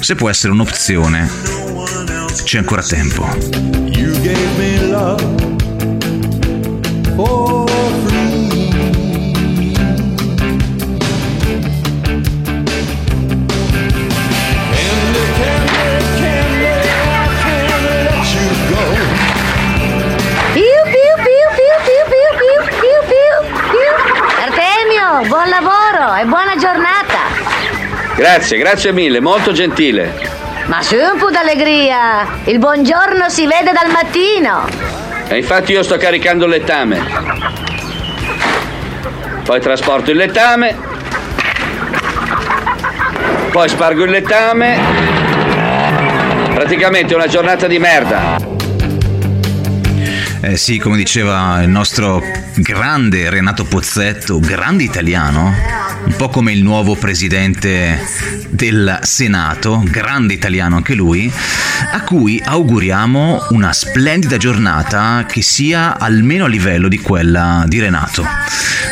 Se 0.00 0.16
può 0.16 0.28
essere 0.28 0.52
un'opzione, 0.52 1.30
c'è 2.42 2.58
ancora 2.58 2.82
tempo. 2.82 3.24
You 3.92 4.10
gave 4.22 4.48
me 4.58 4.88
love 4.88 5.61
Grazie, 28.22 28.56
grazie 28.56 28.92
mille, 28.92 29.18
molto 29.18 29.50
gentile. 29.50 30.14
Ma 30.66 30.80
su 30.80 30.94
un 30.94 31.18
po' 31.18 31.28
d'allegria. 31.32 32.24
Il 32.44 32.60
buongiorno 32.60 33.28
si 33.28 33.48
vede 33.48 33.72
dal 33.72 33.90
mattino. 33.90 34.68
E 35.26 35.38
infatti 35.38 35.72
io 35.72 35.82
sto 35.82 35.96
caricando 35.96 36.44
il 36.44 36.52
lettame. 36.52 37.04
Poi 39.42 39.60
trasporto 39.60 40.12
il 40.12 40.18
lettame 40.18 40.90
poi 43.50 43.68
spargo 43.68 44.04
il 44.04 44.10
letame. 44.10 44.78
Praticamente 46.54 47.16
una 47.16 47.26
giornata 47.26 47.66
di 47.66 47.78
merda. 47.80 48.36
Eh 50.40 50.56
sì, 50.56 50.78
come 50.78 50.96
diceva 50.96 51.60
il 51.62 51.68
nostro 51.68 52.22
grande 52.54 53.30
Renato 53.30 53.64
Pozzetto, 53.64 54.40
grande 54.40 54.84
italiano, 54.84 55.54
po' 56.22 56.28
come 56.28 56.52
il 56.52 56.62
nuovo 56.62 56.94
presidente 56.94 58.00
del 58.48 59.00
Senato, 59.02 59.82
grande 59.84 60.34
italiano 60.34 60.76
anche 60.76 60.94
lui, 60.94 61.28
a 61.90 62.02
cui 62.02 62.40
auguriamo 62.44 63.46
una 63.50 63.72
splendida 63.72 64.36
giornata 64.36 65.24
che 65.26 65.42
sia 65.42 65.98
almeno 65.98 66.44
a 66.44 66.48
livello 66.48 66.86
di 66.86 67.00
quella 67.00 67.64
di 67.66 67.80
Renato. 67.80 68.24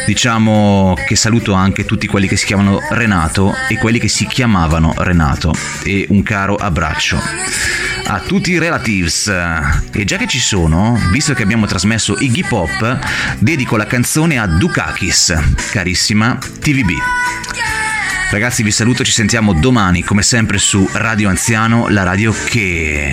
Diciamo 0.06 0.96
che 1.06 1.14
saluto 1.14 1.52
anche 1.52 1.84
tutti 1.84 2.08
quelli 2.08 2.26
che 2.26 2.36
si 2.36 2.46
chiamano 2.46 2.80
Renato 2.90 3.54
e 3.68 3.76
quelli 3.76 4.00
che 4.00 4.08
si 4.08 4.26
chiamavano 4.26 4.92
Renato 4.96 5.54
e 5.84 6.06
un 6.08 6.24
caro 6.24 6.56
abbraccio 6.56 7.22
a 8.06 8.18
tutti 8.18 8.50
i 8.50 8.58
relatives. 8.58 9.28
E 9.28 10.04
già 10.04 10.16
che 10.16 10.26
ci 10.26 10.40
sono, 10.40 10.98
visto 11.12 11.32
che 11.32 11.44
abbiamo 11.44 11.66
trasmesso 11.66 12.16
Iggy 12.18 12.42
Pop, 12.42 12.98
dedico 13.38 13.76
la 13.76 13.86
canzone 13.86 14.36
a 14.36 14.46
Dukakis, 14.46 15.34
carissima 15.70 16.36
TVB. 16.36 17.19
Ragazzi 18.30 18.62
vi 18.62 18.70
saluto, 18.70 19.02
ci 19.02 19.10
sentiamo 19.10 19.52
domani 19.52 20.04
come 20.04 20.22
sempre 20.22 20.58
su 20.58 20.88
Radio 20.92 21.28
Anziano, 21.28 21.88
la 21.88 22.04
radio 22.04 22.32
che... 22.32 23.12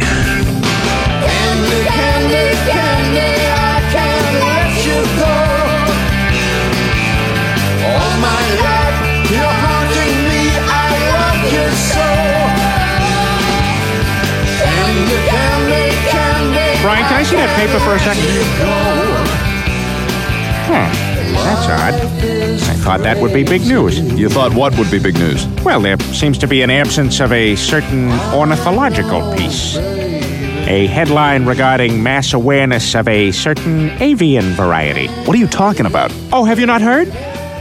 Brian, 16.83 17.07
can 17.07 17.19
I 17.19 17.23
see 17.25 17.35
that 17.37 17.49
paper 17.55 17.79
for 17.79 17.95
a 17.95 17.99
second? 17.99 18.23
Huh. 20.67 21.07
That's 21.43 21.67
odd. 21.67 22.36
Thought 22.83 23.01
that 23.03 23.17
would 23.21 23.33
be 23.33 23.43
big 23.43 23.61
news. 23.63 23.99
You 23.99 24.29
thought 24.29 24.53
what 24.53 24.77
would 24.77 24.89
be 24.89 24.99
big 24.99 25.15
news? 25.15 25.45
Well, 25.63 25.81
there 25.81 25.99
seems 26.13 26.37
to 26.37 26.47
be 26.47 26.61
an 26.61 26.69
absence 26.69 27.19
of 27.19 27.31
a 27.33 27.55
certain 27.55 28.09
ornithological 28.33 29.35
piece. 29.35 29.75
A 29.75 30.87
headline 30.87 31.45
regarding 31.45 32.01
mass 32.01 32.33
awareness 32.33 32.95
of 32.95 33.07
a 33.07 33.31
certain 33.31 33.89
avian 34.01 34.45
variety. 34.53 35.07
What 35.07 35.35
are 35.35 35.39
you 35.39 35.47
talking 35.47 35.85
about? 35.85 36.13
Oh, 36.31 36.45
have 36.45 36.59
you 36.59 36.65
not 36.65 36.81
heard? 36.81 37.07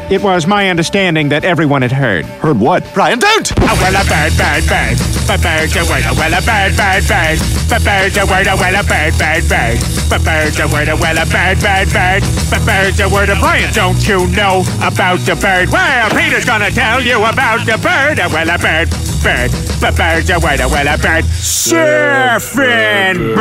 It 0.08 0.22
was 0.22 0.46
my 0.46 0.70
understanding 0.70 1.30
that 1.30 1.44
everyone 1.44 1.82
had 1.82 1.90
heard. 1.90 2.24
Heard 2.38 2.60
what? 2.60 2.86
Brian, 2.94 3.18
don't! 3.18 3.50
Oh, 3.58 3.74
well, 3.82 3.90
a 3.90 4.06
bird, 4.06 4.30
bird, 4.38 4.62
bird. 4.70 4.94
But 5.26 5.42
bird's 5.42 5.74
a 5.74 5.82
word, 5.82 6.06
well, 6.14 6.30
a 6.30 6.38
bird, 6.46 6.78
bird, 6.78 7.02
bird. 7.10 7.42
But 7.66 7.82
bird's 7.82 8.14
a 8.14 8.22
word, 8.22 8.46
well, 8.46 8.62
a 8.62 8.86
bird, 8.86 9.18
bird, 9.18 9.42
bird. 9.50 9.82
But 10.06 10.22
bird's 10.22 10.62
a 10.62 10.70
word, 10.70 10.94
well, 11.02 11.18
a 11.18 11.26
bird, 11.26 11.58
bird, 11.58 11.90
bird. 11.90 12.22
But 12.46 12.62
bird's 12.62 13.02
a 13.02 13.10
word, 13.10 13.34
Brian, 13.42 13.66
don't 13.74 13.98
you 14.06 14.30
know 14.30 14.62
about 14.78 15.26
the 15.26 15.34
bird? 15.34 15.74
Well, 15.74 16.06
Peter's 16.14 16.46
gonna 16.46 16.70
tell 16.70 17.02
you 17.02 17.26
about 17.26 17.66
the 17.66 17.74
bird. 17.74 18.22
Well, 18.30 18.46
a 18.46 18.62
bird, 18.62 18.86
bird. 19.26 19.50
But 19.82 19.98
bird's 19.98 20.30
a 20.30 20.38
word, 20.38 20.62
well, 20.70 20.86
a 20.86 20.94
bird. 21.02 21.26
Surfing. 21.34 23.34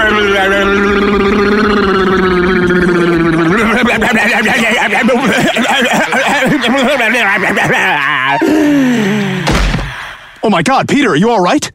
Oh 10.44 10.50
my 10.50 10.62
god, 10.62 10.88
Peter, 10.88 11.12
are 11.12 11.16
you 11.16 11.30
alright? 11.30 11.72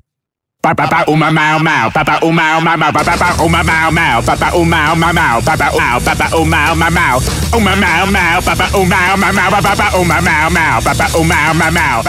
Ba 0.62 0.74
ba 0.74 1.04
uma 1.08 1.30
mau 1.32 1.58
mau 1.58 1.88
ba 1.88 2.04
ba 2.04 2.18
uma 2.20 2.60
mau 2.60 2.76
ba 2.76 3.02
uma 3.40 3.62
mau 3.64 3.90
mau 3.90 4.20
ba 4.20 4.34
ba 4.36 4.52
uma 4.52 4.92
mau 4.92 4.94
ba 4.94 5.56
mau 5.72 6.00
ba 6.04 6.14
ba 6.14 6.26
uma 6.36 6.90
mau 6.90 7.16
uma 7.56 7.74
mau 7.76 8.06
mau 8.06 8.40
ba 8.44 8.54
ba 8.54 8.66
uma 8.76 9.32
mau 9.32 9.50
ba 9.50 9.88
uma 9.96 10.20
mau 10.20 10.50
mau 10.50 10.80
ba 10.84 10.92
ba 10.94 11.06
uma 11.16 11.70
mau 11.70 12.02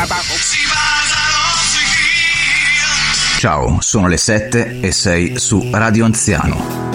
Ciao, 3.40 3.78
sono 3.80 4.08
le 4.08 4.18
7 4.18 4.82
e 4.82 4.92
sei 4.92 5.40
su 5.40 5.70
Radio 5.72 6.06
Anziano. 6.06 6.91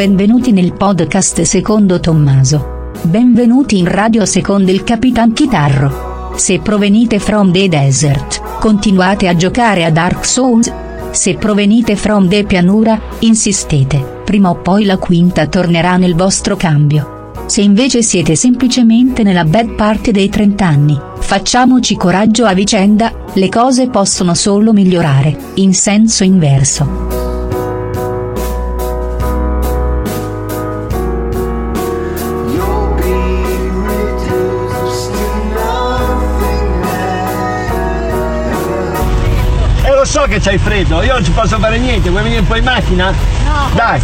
Benvenuti 0.00 0.50
nel 0.52 0.72
podcast 0.72 1.42
secondo 1.42 2.00
Tommaso. 2.00 2.88
Benvenuti 3.02 3.76
in 3.76 3.86
radio 3.86 4.24
secondo 4.24 4.70
il 4.70 4.82
Capitan 4.82 5.34
Chitarro. 5.34 6.32
Se 6.36 6.58
provenite 6.60 7.18
from 7.18 7.52
the 7.52 7.68
desert, 7.68 8.40
continuate 8.60 9.28
a 9.28 9.36
giocare 9.36 9.84
a 9.84 9.90
Dark 9.90 10.24
Souls. 10.24 10.72
Se 11.10 11.34
provenite 11.34 11.96
from 11.96 12.30
the 12.30 12.44
pianura, 12.44 12.98
insistete, 13.18 14.22
prima 14.24 14.48
o 14.48 14.54
poi 14.54 14.86
la 14.86 14.96
quinta 14.96 15.46
tornerà 15.48 15.98
nel 15.98 16.14
vostro 16.14 16.56
cambio. 16.56 17.32
Se 17.44 17.60
invece 17.60 18.02
siete 18.02 18.36
semplicemente 18.36 19.22
nella 19.22 19.44
bad 19.44 19.74
parte 19.74 20.12
dei 20.12 20.30
30 20.30 20.66
anni, 20.66 20.98
facciamoci 21.18 21.94
coraggio 21.96 22.46
a 22.46 22.54
vicenda, 22.54 23.12
le 23.34 23.50
cose 23.50 23.90
possono 23.90 24.32
solo 24.32 24.72
migliorare, 24.72 25.36
in 25.56 25.74
senso 25.74 26.24
inverso. 26.24 27.29
So 40.20 40.26
che 40.26 40.38
c'hai 40.38 40.58
freddo, 40.58 41.02
io 41.02 41.14
non 41.14 41.24
ci 41.24 41.30
posso 41.30 41.58
fare 41.58 41.78
niente, 41.78 42.10
vuoi 42.10 42.22
venire 42.22 42.40
un 42.40 42.46
po' 42.46 42.56
in 42.56 42.64
macchina? 42.64 43.10
No. 43.10 43.70
Dai, 43.72 44.00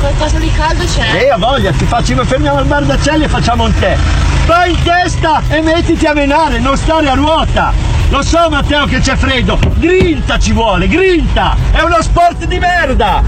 Qualcosa 0.00 0.38
di 0.38 0.50
caldo 0.52 0.84
c'è? 0.84 1.24
e 1.24 1.30
a 1.30 1.36
voglia, 1.36 1.72
ti 1.72 1.84
faccio, 1.84 2.24
fermiamo 2.24 2.58
al 2.58 2.64
bar 2.64 2.84
d'acciaio 2.84 3.24
e 3.24 3.28
facciamo 3.28 3.64
un 3.64 3.74
tè. 3.78 3.96
Vai 4.46 4.70
in 4.70 4.82
testa 4.82 5.42
e 5.48 5.60
mettiti 5.60 6.06
a 6.06 6.14
menare, 6.14 6.58
non 6.58 6.76
stare 6.76 7.10
a 7.10 7.14
ruota. 7.14 7.72
Lo 8.08 8.22
so 8.22 8.48
Matteo 8.48 8.86
che 8.86 9.00
c'è 9.00 9.16
freddo, 9.16 9.58
grinta 9.74 10.38
ci 10.38 10.52
vuole, 10.52 10.88
grinta! 10.88 11.54
È 11.70 11.82
uno 11.82 12.00
sport 12.00 12.46
di 12.46 12.58
merda! 12.58 13.22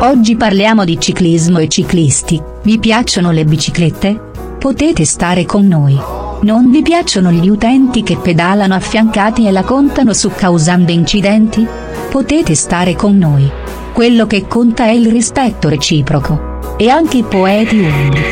Oggi 0.00 0.36
parliamo 0.36 0.84
di 0.84 0.96
ciclismo 1.00 1.58
e 1.58 1.66
ciclisti. 1.66 2.40
Vi 2.62 2.78
piacciono 2.78 3.32
le 3.32 3.44
biciclette? 3.44 4.30
Potete 4.56 5.04
stare 5.04 5.44
con 5.44 5.66
noi. 5.66 5.98
Non 6.42 6.70
vi 6.70 6.82
piacciono 6.82 7.32
gli 7.32 7.48
utenti 7.48 8.04
che 8.04 8.16
pedalano 8.16 8.74
affiancati 8.74 9.48
e 9.48 9.50
la 9.50 9.64
contano 9.64 10.12
su 10.12 10.30
causando 10.30 10.92
incidenti? 10.92 11.66
Potete 12.10 12.54
stare 12.54 12.94
con 12.94 13.18
noi. 13.18 13.50
Quello 13.92 14.28
che 14.28 14.46
conta 14.46 14.84
è 14.84 14.90
il 14.90 15.10
rispetto 15.10 15.68
reciproco. 15.68 16.76
E 16.76 16.88
anche 16.90 17.16
i 17.16 17.24
poeti 17.24 17.78
umili. 17.80 18.22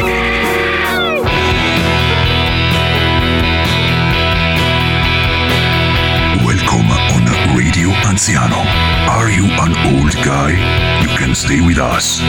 Welcome 6.45 6.93
on 7.11 7.57
Radio 7.57 7.91
Anziano. 8.05 8.63
Are 9.09 9.29
you 9.33 9.47
an 9.59 9.75
old 9.97 10.15
guy? 10.23 10.96
Can 11.17 11.35
stay 11.35 11.61
with 11.61 11.79
us. 11.79 12.21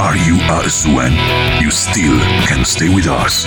Are 0.00 0.16
you 0.16 0.38
Swen? 0.68 1.12
You 1.60 1.70
still 1.70 2.18
can 2.46 2.64
stay 2.64 2.88
with 2.88 3.06
us. 3.06 3.46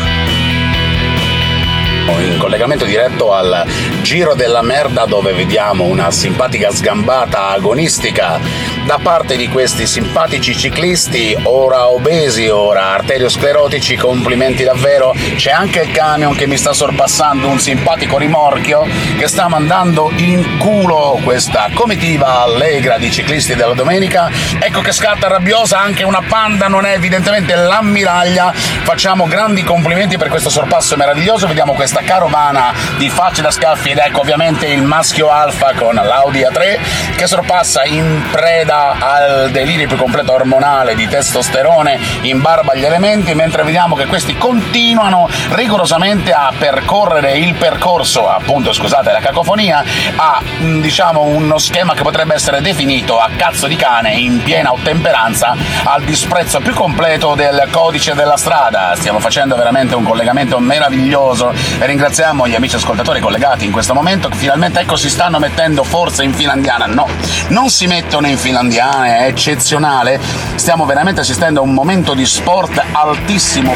in 2.19 2.38
collegamento 2.39 2.86
diretto 2.86 3.33
al 3.33 3.65
Giro 4.01 4.33
della 4.33 4.62
Merda 4.62 5.05
dove 5.05 5.33
vediamo 5.33 5.86
una 5.86 6.12
simpatica 6.12 6.71
sgambata 6.71 7.49
agonistica 7.49 8.39
da 8.88 9.00
parte 9.04 9.36
di 9.36 9.50
questi 9.50 9.86
simpatici 9.86 10.56
ciclisti, 10.56 11.38
ora 11.43 11.89
obesi, 11.89 12.47
ora 12.47 12.93
arteriosclerotici, 12.93 13.97
complimenti 13.97 14.63
davvero. 14.63 15.13
C'è 15.36 15.52
anche 15.52 15.82
il 15.82 15.91
camion 15.91 16.34
che 16.34 16.47
mi 16.47 16.56
sta 16.56 16.71
sorpassando 16.71 17.50
un 17.50 17.60
simpatico 17.60 18.17
rimorchio 18.17 18.88
che 19.17 19.28
sta 19.28 19.50
mandando 19.50 20.10
in 20.15 20.58
culo 20.58 21.19
questa 21.21 21.67
comitiva 21.73 22.43
allegra 22.43 22.97
di 22.97 23.12
ciclisti 23.12 23.56
della 23.56 23.73
domenica. 23.73 24.32
Ecco 24.58 24.80
che 24.80 24.93
scatta 24.93 25.28
rabbiosa 25.28 25.82
anche 25.82 26.06
una 26.06 26.23
panda, 26.26 26.69
non 26.69 26.86
è 26.86 26.93
evidentemente 26.93 27.56
l'ammiraglia. 27.56 28.54
Facciamo 28.54 29.28
grandi 29.28 29.65
complimenti 29.65 30.15
per 30.15 30.30
questo 30.30 30.50
sorpasso 30.50 30.95
meraviglioso. 30.95 31.45
Vediamo 31.45 31.73
questa 31.73 32.04
carovana 32.04 32.73
di 32.95 33.10
facce 33.10 33.41
da 33.41 33.52
scaffi 33.52 33.89
ed 33.89 33.97
ecco 33.97 34.21
ovviamente 34.21 34.67
il 34.67 34.84
maschio 34.84 35.30
alfa 35.30 35.73
con 35.73 35.95
l'Audi 35.95 36.39
A3 36.39 37.15
che 37.17 37.28
sorpassa 37.28 37.84
in 37.84 38.23
preda 38.32 38.76
al 38.99 39.51
delirio 39.51 39.87
più 39.87 39.97
completo 39.97 40.33
ormonale 40.33 40.95
di 40.95 41.07
testosterone 41.07 41.99
in 42.21 42.41
barba 42.41 42.73
agli 42.73 42.85
elementi, 42.85 43.33
mentre 43.33 43.63
vediamo 43.63 43.95
che 43.95 44.05
questi 44.05 44.37
continuano 44.37 45.27
rigorosamente 45.51 46.31
a 46.31 46.51
percorrere 46.57 47.37
il 47.37 47.55
percorso, 47.55 48.29
appunto 48.29 48.73
scusate 48.73 49.11
la 49.11 49.19
cacofonia, 49.19 49.83
a 50.15 50.41
mh, 50.41 50.81
diciamo 50.81 51.21
uno 51.23 51.57
schema 51.57 51.93
che 51.93 52.03
potrebbe 52.03 52.35
essere 52.35 52.61
definito 52.61 53.19
a 53.19 53.29
cazzo 53.35 53.67
di 53.67 53.75
cane 53.75 54.13
in 54.13 54.43
piena 54.43 54.71
ottemperanza 54.71 55.55
al 55.83 56.03
disprezzo 56.03 56.59
più 56.59 56.73
completo 56.73 57.35
del 57.35 57.67
codice 57.71 58.13
della 58.13 58.37
strada. 58.37 58.93
Stiamo 58.95 59.19
facendo 59.19 59.55
veramente 59.55 59.95
un 59.95 60.03
collegamento 60.03 60.59
meraviglioso 60.59 61.53
e 61.79 61.85
ringraziamo 61.85 62.47
gli 62.47 62.55
amici 62.55 62.75
ascoltatori 62.75 63.19
collegati 63.19 63.65
in 63.65 63.71
questo 63.71 63.93
momento 63.93 64.29
che 64.29 64.37
finalmente 64.37 64.79
ecco 64.79 64.95
si 64.95 65.09
stanno 65.09 65.39
mettendo 65.39 65.83
forse 65.83 66.23
in 66.23 66.33
finlandiana. 66.33 66.85
No, 66.85 67.07
non 67.49 67.69
si 67.69 67.87
mettono 67.87 68.27
in 68.27 68.37
finlandiana, 68.37 68.65
è 68.75 69.25
eccezionale. 69.27 70.19
Stiamo 70.56 70.86
veramente 70.86 71.21
assistendo 71.21 71.60
a 71.60 71.63
un 71.63 71.73
momento 71.73 72.13
di 72.13 72.25
sport 72.25 72.84
altissimo. 72.91 73.73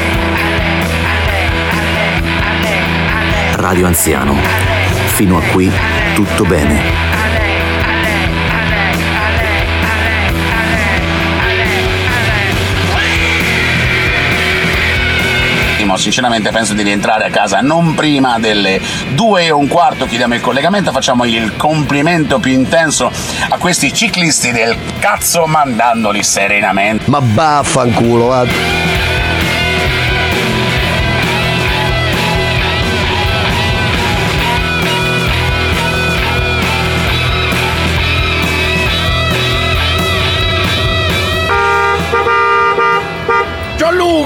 Radio 3.52 3.86
Anziano. 3.86 4.34
Fino 5.06 5.38
a 5.38 5.42
qui 5.52 5.70
tutto 6.14 6.44
bene. 6.44 7.11
Sinceramente 15.96 16.50
penso 16.50 16.74
di 16.74 16.82
rientrare 16.82 17.24
a 17.24 17.30
casa 17.30 17.60
non 17.60 17.94
prima 17.94 18.38
delle 18.38 18.80
due 19.14 19.44
e 19.46 19.50
un 19.50 19.68
quarto, 19.68 20.06
chiudiamo 20.06 20.34
il 20.34 20.40
collegamento, 20.40 20.92
facciamo 20.92 21.24
il 21.24 21.56
complimento 21.56 22.38
più 22.38 22.52
intenso 22.52 23.10
a 23.48 23.58
questi 23.58 23.92
ciclisti 23.92 24.52
del 24.52 24.76
cazzo 24.98 25.46
mandandoli 25.46 26.22
serenamente. 26.22 27.10
Ma 27.10 27.20
vaffanculo, 27.22 28.26
va. 28.26 29.11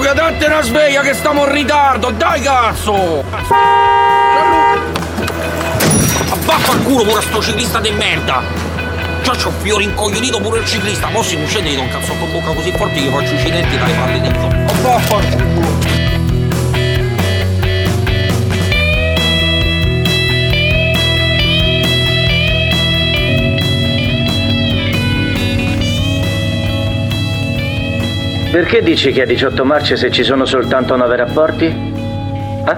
Gianluca, 0.07 0.13
date 0.13 0.45
una 0.45 0.61
sveglia 0.61 1.01
che 1.01 1.13
stiamo 1.13 1.43
in 1.45 1.51
ritardo, 1.51 2.11
dai 2.11 2.39
cazzo! 2.41 3.23
Gianluca! 3.29 4.81
Vaffanculo 6.45 7.03
pure 7.03 7.21
sto 7.21 7.41
ciclista 7.41 7.79
di 7.79 7.91
merda! 7.91 8.41
Già 9.23 9.33
c'ho 9.35 9.51
fiore 9.61 9.83
incoglionito 9.83 10.39
pure 10.39 10.59
il 10.59 10.65
ciclista, 10.65 11.09
mo 11.09 11.21
si 11.21 11.35
mi 11.35 11.45
scende 11.45 11.71
di 11.71 11.75
un 11.75 11.89
cazzo 11.89 12.13
con 12.13 12.31
bocca 12.31 12.53
così 12.53 12.71
forte 12.71 12.93
che 12.93 12.99
io 13.01 13.11
faccio 13.11 13.33
i 13.33 13.51
denti 13.51 13.77
dalle 13.77 13.93
palle 13.93 14.21
dentro. 14.21 14.45
Oh, 14.45 14.81
vaffanculo! 14.81 16.06
Perché 28.57 28.81
dici 28.81 29.11
che 29.11 29.21
a 29.21 29.25
18 29.27 29.63
marce 29.63 29.95
se 29.97 30.09
ci 30.09 30.23
sono 30.23 30.43
soltanto 30.45 30.95
9 30.95 31.15
rapporti? 31.15 31.93
Ah? 32.65 32.77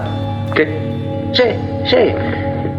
Che? 0.52 1.30
Sì, 1.30 1.54
sì. 1.84 2.14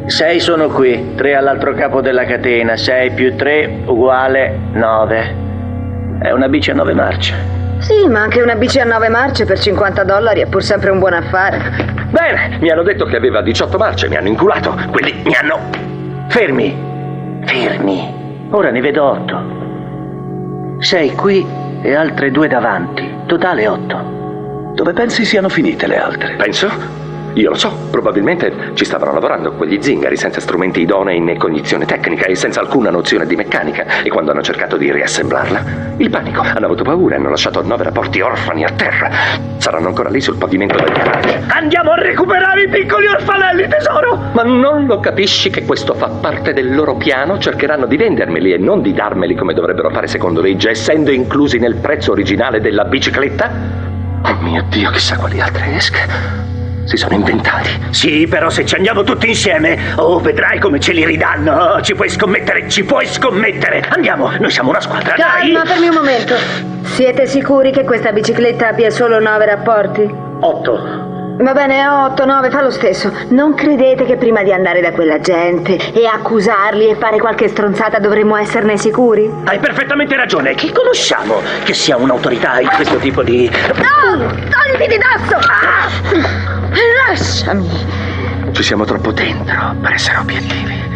6 0.06 0.40
sono 0.40 0.68
qui, 0.68 1.16
3 1.16 1.34
all'altro 1.34 1.74
capo 1.74 2.02
della 2.02 2.26
catena, 2.26 2.78
6 2.78 3.12
più 3.14 3.36
3 3.36 3.86
uguale 3.86 4.56
9. 4.74 5.36
È 6.22 6.30
una 6.30 6.48
bici 6.48 6.70
a 6.70 6.76
9 6.76 6.94
marce. 6.94 7.34
Sì, 7.80 8.08
ma 8.08 8.22
anche 8.22 8.40
una 8.40 8.54
bici 8.54 8.80
a 8.80 8.84
9 8.84 9.10
marce 9.10 9.46
per 9.46 9.58
50 9.58 10.04
dollari 10.04 10.42
è 10.42 10.46
pur 10.46 10.62
sempre 10.62 10.92
un 10.92 11.00
buon 11.00 11.14
affare. 11.14 11.58
Bene, 12.12 12.60
mi 12.60 12.70
hanno 12.70 12.84
detto 12.84 13.06
che 13.06 13.16
aveva 13.16 13.42
18 13.42 13.80
marce, 13.80 14.10
mi 14.10 14.16
hanno 14.16 14.28
inculato. 14.28 14.78
Quelli 14.92 15.24
mi 15.26 15.34
hanno... 15.34 15.58
Fermi! 16.28 17.42
Fermi! 17.46 18.46
Ora 18.52 18.70
ne 18.70 18.80
vedo 18.80 19.04
8. 19.06 20.78
6 20.78 21.12
qui 21.16 21.61
e 21.82 21.94
altre 21.94 22.32
due 22.32 22.48
davanti. 22.48 23.10
Totale 23.26 23.68
8. 23.68 24.74
Dove 24.76 24.94
pensi 24.94 25.26
siano 25.26 25.50
finite 25.50 25.88
le 25.88 25.98
altre? 25.98 26.36
Penso? 26.36 27.01
Io 27.36 27.50
lo 27.50 27.56
so, 27.56 27.72
probabilmente 27.90 28.72
ci 28.74 28.84
stavano 28.84 29.14
lavorando 29.14 29.54
quegli 29.54 29.82
zingari 29.82 30.18
senza 30.18 30.42
strumenti 30.42 30.82
idonei 30.82 31.22
né 31.22 31.38
cognizione 31.38 31.86
tecnica 31.86 32.26
e 32.26 32.36
senza 32.36 32.60
alcuna 32.60 32.90
nozione 32.90 33.26
di 33.26 33.38
meccanica 33.38 34.04
e 34.04 34.10
quando 34.10 34.32
hanno 34.32 34.42
cercato 34.42 34.76
di 34.76 34.92
riassemblarla, 34.92 35.96
il 35.98 36.10
panico, 36.10 36.42
hanno 36.42 36.66
avuto 36.66 36.84
paura 36.84 37.16
e 37.16 37.20
hanno 37.20 37.30
lasciato 37.30 37.62
nove 37.64 37.86
rapporti 37.86 38.20
orfani 38.20 38.66
a 38.66 38.70
terra. 38.72 39.10
Saranno 39.58 39.88
ancora 39.88 40.10
lì 40.10 40.20
sul 40.20 40.36
pavimento 40.36 40.76
del 40.76 40.92
garage. 40.92 41.42
Andiamo 41.48 41.92
a 41.92 41.96
recuperare 41.96 42.64
i 42.64 42.68
piccoli 42.68 43.08
orfanelli, 43.08 43.66
tesoro! 43.70 44.20
Ma 44.34 44.44
non 44.44 44.86
lo 44.86 45.00
capisci 45.00 45.50
che 45.50 45.64
questo 45.64 45.94
fa 45.94 46.10
parte 46.10 46.52
del 46.52 46.76
loro 46.76 46.96
piano? 46.96 47.38
Cercheranno 47.38 47.86
di 47.86 47.96
vendermeli 47.96 48.52
e 48.52 48.58
non 48.58 48.82
di 48.82 48.92
darmeli 48.92 49.36
come 49.36 49.54
dovrebbero 49.54 49.90
fare 49.90 50.08
secondo 50.08 50.42
legge, 50.42 50.72
essendo 50.72 51.12
inclusi 51.12 51.60
nel 51.60 51.76
prezzo 51.76 52.12
originale 52.12 52.60
della 52.60 52.84
bicicletta? 52.84 53.50
Oh 54.24 54.36
mio 54.42 54.66
Dio, 54.68 54.90
chissà 54.90 55.16
quali 55.16 55.40
altre 55.40 55.76
esche 55.76 56.60
si 56.86 56.98
sono 56.98 57.16
inventati. 57.16 57.70
Sì, 57.92 58.28
però 58.28 58.50
se 58.50 58.66
ci 58.66 58.76
andiamo 58.76 59.04
tutti 59.04 59.28
insieme, 59.28 59.78
oh, 59.96 60.20
vedrai 60.20 60.60
come 60.60 60.80
ce 60.80 60.94
li 60.94 61.06
ridanno. 61.06 61.82
Ci 61.82 61.96
puoi 61.96 62.10
scommettere, 62.10 62.70
ci 62.70 62.84
puoi 62.84 63.06
scommettere. 63.08 63.84
Andiamo, 63.90 64.32
noi 64.40 64.52
siamo 64.52 64.70
una 64.70 64.82
squadra, 64.82 65.16
dai! 65.16 65.52
Calma, 65.52 65.66
fermi 65.66 65.88
un 65.88 65.96
momento. 65.96 66.36
Siete 66.84 67.26
sicuri 67.26 67.72
che 67.72 67.84
questa 67.84 68.12
bicicletta 68.12 68.68
abbia 68.68 68.90
solo 68.90 69.20
9 69.20 69.46
rapporti? 69.46 70.10
8. 70.40 71.11
Va 71.42 71.54
bene, 71.54 71.88
8, 71.88 72.24
9, 72.24 72.50
fa 72.52 72.62
lo 72.62 72.70
stesso. 72.70 73.12
Non 73.30 73.56
credete 73.56 74.06
che 74.06 74.16
prima 74.16 74.44
di 74.44 74.54
andare 74.54 74.80
da 74.80 74.92
quella 74.92 75.20
gente 75.20 75.76
e 75.92 76.06
accusarli 76.06 76.90
e 76.90 76.96
fare 76.96 77.18
qualche 77.18 77.48
stronzata 77.48 77.98
dovremmo 77.98 78.36
esserne 78.36 78.78
sicuri? 78.78 79.30
Hai 79.46 79.58
perfettamente 79.58 80.16
ragione. 80.16 80.54
Chi 80.54 80.72
conosciamo 80.72 81.42
che 81.64 81.74
sia 81.74 81.98
un'autorità 81.98 82.60
in 82.60 82.70
questo 82.76 82.98
tipo 82.98 83.24
di... 83.24 83.50
No! 83.76 84.18
Togliti 84.18 84.88
di 84.88 85.00
dosso! 85.00 85.38
Ah! 85.48 85.90
Lasciami! 87.08 87.70
Ci 88.52 88.62
siamo 88.62 88.86
troppo 88.86 89.12
dentro 89.12 89.76
per 89.82 89.94
essere 89.94 90.18
obiettivi. 90.18 90.91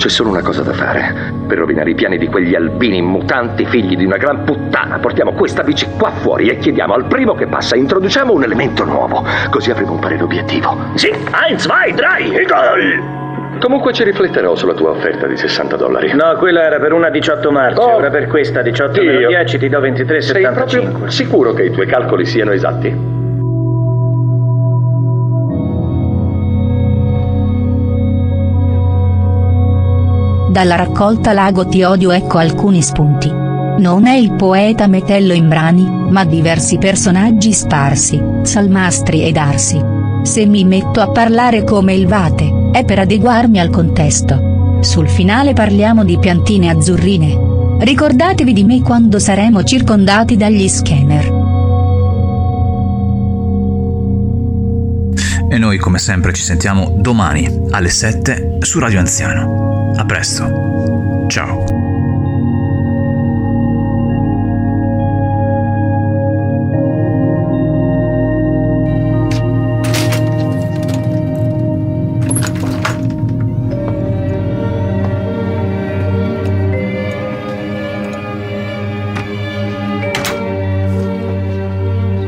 C'è 0.00 0.08
solo 0.08 0.30
una 0.30 0.40
cosa 0.40 0.62
da 0.62 0.72
fare. 0.72 1.12
Per 1.46 1.58
rovinare 1.58 1.90
i 1.90 1.94
piani 1.94 2.16
di 2.16 2.26
quegli 2.26 2.54
albini 2.54 3.02
mutanti 3.02 3.66
figli 3.66 3.96
di 3.96 4.06
una 4.06 4.16
gran 4.16 4.44
puttana, 4.44 4.98
portiamo 4.98 5.32
questa 5.32 5.62
bici 5.62 5.86
qua 5.98 6.10
fuori 6.10 6.48
e 6.48 6.56
chiediamo 6.56 6.94
al 6.94 7.04
primo 7.04 7.34
che 7.34 7.46
passa, 7.46 7.76
introduciamo 7.76 8.32
un 8.32 8.42
elemento 8.42 8.82
nuovo. 8.86 9.22
Così 9.50 9.70
avremo 9.70 9.92
un 9.92 9.98
parere 9.98 10.22
obiettivo. 10.22 10.74
Sì, 10.94 11.08
eins, 11.10 11.64
zwei, 11.64 11.92
drei, 11.92 12.30
gol! 12.46 13.58
Comunque 13.60 13.92
ci 13.92 14.02
rifletterò 14.04 14.54
sulla 14.54 14.72
tua 14.72 14.88
offerta 14.88 15.26
di 15.26 15.36
60 15.36 15.76
dollari. 15.76 16.14
No, 16.14 16.34
quella 16.38 16.62
era 16.62 16.78
per 16.78 16.94
una 16.94 17.10
18 17.10 17.50
marce, 17.50 17.78
Oh. 17.78 17.96
ora 17.96 18.08
per 18.08 18.26
questa 18.26 18.62
18 18.62 19.02
meno 19.02 19.18
Dio. 19.18 19.28
10 19.28 19.58
ti 19.58 19.68
do 19.68 19.80
23,75. 19.80 20.18
Sei 20.20 20.48
proprio 20.54 21.08
sicuro 21.10 21.52
che 21.52 21.64
i 21.64 21.70
tuoi 21.70 21.86
calcoli 21.86 22.24
siano 22.24 22.52
esatti? 22.52 23.18
Dalla 30.50 30.74
raccolta 30.74 31.32
Lago 31.32 31.68
ti 31.68 31.84
odio 31.84 32.10
ecco 32.10 32.38
alcuni 32.38 32.82
spunti. 32.82 33.28
Non 33.28 34.06
è 34.08 34.16
il 34.16 34.32
poeta 34.32 34.88
Metello 34.88 35.32
in 35.32 35.48
brani, 35.48 35.88
ma 35.88 36.24
diversi 36.24 36.76
personaggi 36.76 37.52
sparsi, 37.52 38.20
Salmastri 38.42 39.22
ed 39.22 39.36
Arsi. 39.36 39.80
Se 40.22 40.44
mi 40.46 40.64
metto 40.64 41.00
a 41.00 41.08
parlare 41.10 41.62
come 41.62 41.94
il 41.94 42.08
Vate, 42.08 42.70
è 42.72 42.84
per 42.84 42.98
adeguarmi 42.98 43.60
al 43.60 43.70
contesto. 43.70 44.78
Sul 44.80 45.08
finale 45.08 45.52
parliamo 45.52 46.04
di 46.04 46.18
piantine 46.18 46.68
azzurrine. 46.68 47.76
Ricordatevi 47.78 48.52
di 48.52 48.64
me 48.64 48.82
quando 48.82 49.20
saremo 49.20 49.62
circondati 49.62 50.36
dagli 50.36 50.68
scanner. 50.68 51.38
E 55.48 55.58
noi 55.58 55.78
come 55.78 55.98
sempre 55.98 56.32
ci 56.32 56.42
sentiamo 56.42 56.96
domani 56.98 57.48
alle 57.70 57.88
7 57.88 58.58
su 58.60 58.80
Radio 58.80 58.98
Anziano. 58.98 59.69
A 60.00 60.04
presto. 60.06 61.26
Ciao. 61.28 61.62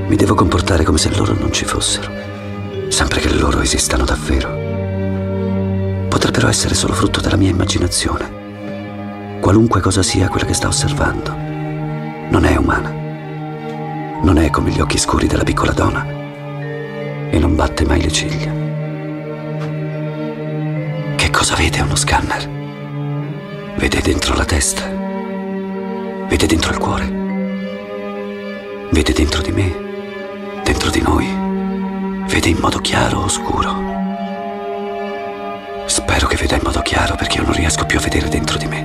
Mi 0.08 0.16
devo 0.16 0.34
comportare 0.34 0.84
come 0.84 0.98
se 0.98 1.08
loro 1.16 1.32
non 1.32 1.50
ci 1.50 1.64
fossero, 1.64 2.12
sempre 2.88 3.20
che 3.20 3.32
loro 3.32 3.62
esistano 3.62 4.04
davvero. 4.04 4.61
Potrebbero 6.12 6.46
essere 6.48 6.74
solo 6.74 6.92
frutto 6.92 7.22
della 7.22 7.36
mia 7.36 7.48
immaginazione. 7.48 9.40
qualunque 9.40 9.80
cosa 9.80 10.02
sia 10.02 10.28
quella 10.28 10.44
che 10.44 10.52
sta 10.52 10.68
osservando, 10.68 11.30
non 11.30 12.44
è 12.44 12.54
umana. 12.54 12.90
Non 14.20 14.36
è 14.36 14.50
come 14.50 14.70
gli 14.70 14.80
occhi 14.80 14.98
scuri 14.98 15.26
della 15.26 15.42
piccola 15.42 15.72
donna 15.72 16.06
e 17.30 17.38
non 17.38 17.56
batte 17.56 17.86
mai 17.86 18.02
le 18.02 18.12
ciglia. 18.12 18.52
Che 21.16 21.30
cosa 21.30 21.54
vede 21.56 21.80
uno 21.80 21.96
scanner? 21.96 22.46
Vede 23.76 24.00
dentro 24.02 24.34
la 24.34 24.44
testa, 24.44 24.82
vede 26.28 26.46
dentro 26.46 26.72
il 26.72 26.78
cuore, 26.78 27.06
vede 28.90 29.12
dentro 29.14 29.40
di 29.40 29.50
me, 29.50 29.74
dentro 30.62 30.90
di 30.90 31.00
noi, 31.00 31.26
vede 32.28 32.50
in 32.50 32.58
modo 32.60 32.80
chiaro 32.80 33.20
o 33.20 33.28
scuro. 33.28 33.91
Che 36.32 36.38
veda 36.38 36.56
in 36.56 36.62
modo 36.64 36.80
chiaro 36.80 37.14
perché 37.14 37.36
io 37.36 37.44
non 37.44 37.52
riesco 37.52 37.84
più 37.84 37.98
a 37.98 38.00
vedere 38.00 38.30
dentro 38.30 38.56
di 38.56 38.64
me. 38.64 38.78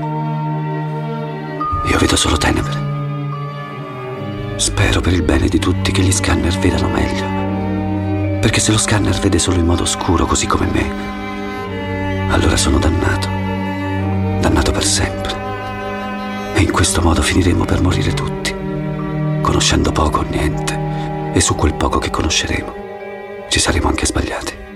Io 1.89 1.97
vedo 1.97 2.17
solo 2.17 2.35
tenebre. 2.35 2.75
Spero 4.57 4.99
per 4.99 5.13
il 5.13 5.21
bene 5.21 5.47
di 5.47 5.57
tutti 5.57 5.93
che 5.93 6.01
gli 6.01 6.11
scanner 6.11 6.51
vedano 6.59 6.89
meglio. 6.89 8.39
Perché 8.41 8.59
se 8.59 8.73
lo 8.73 8.77
scanner 8.77 9.17
vede 9.19 9.39
solo 9.39 9.59
in 9.59 9.65
modo 9.65 9.85
scuro 9.85 10.25
così 10.25 10.45
come 10.45 10.65
me, 10.65 12.33
allora 12.33 12.57
sono 12.57 12.79
dannato. 12.79 13.29
Dannato 14.41 14.71
per 14.73 14.83
sempre. 14.83 15.33
E 16.53 16.59
in 16.59 16.71
questo 16.73 17.01
modo 17.01 17.21
finiremo 17.21 17.63
per 17.63 17.81
morire 17.81 18.13
tutti, 18.13 18.53
conoscendo 19.41 19.93
poco 19.93 20.19
o 20.19 20.23
niente. 20.23 21.31
E 21.31 21.39
su 21.39 21.55
quel 21.55 21.75
poco 21.75 21.97
che 21.97 22.09
conosceremo, 22.09 23.45
ci 23.47 23.61
saremo 23.61 23.87
anche 23.87 24.05
sbagliati. 24.05 24.66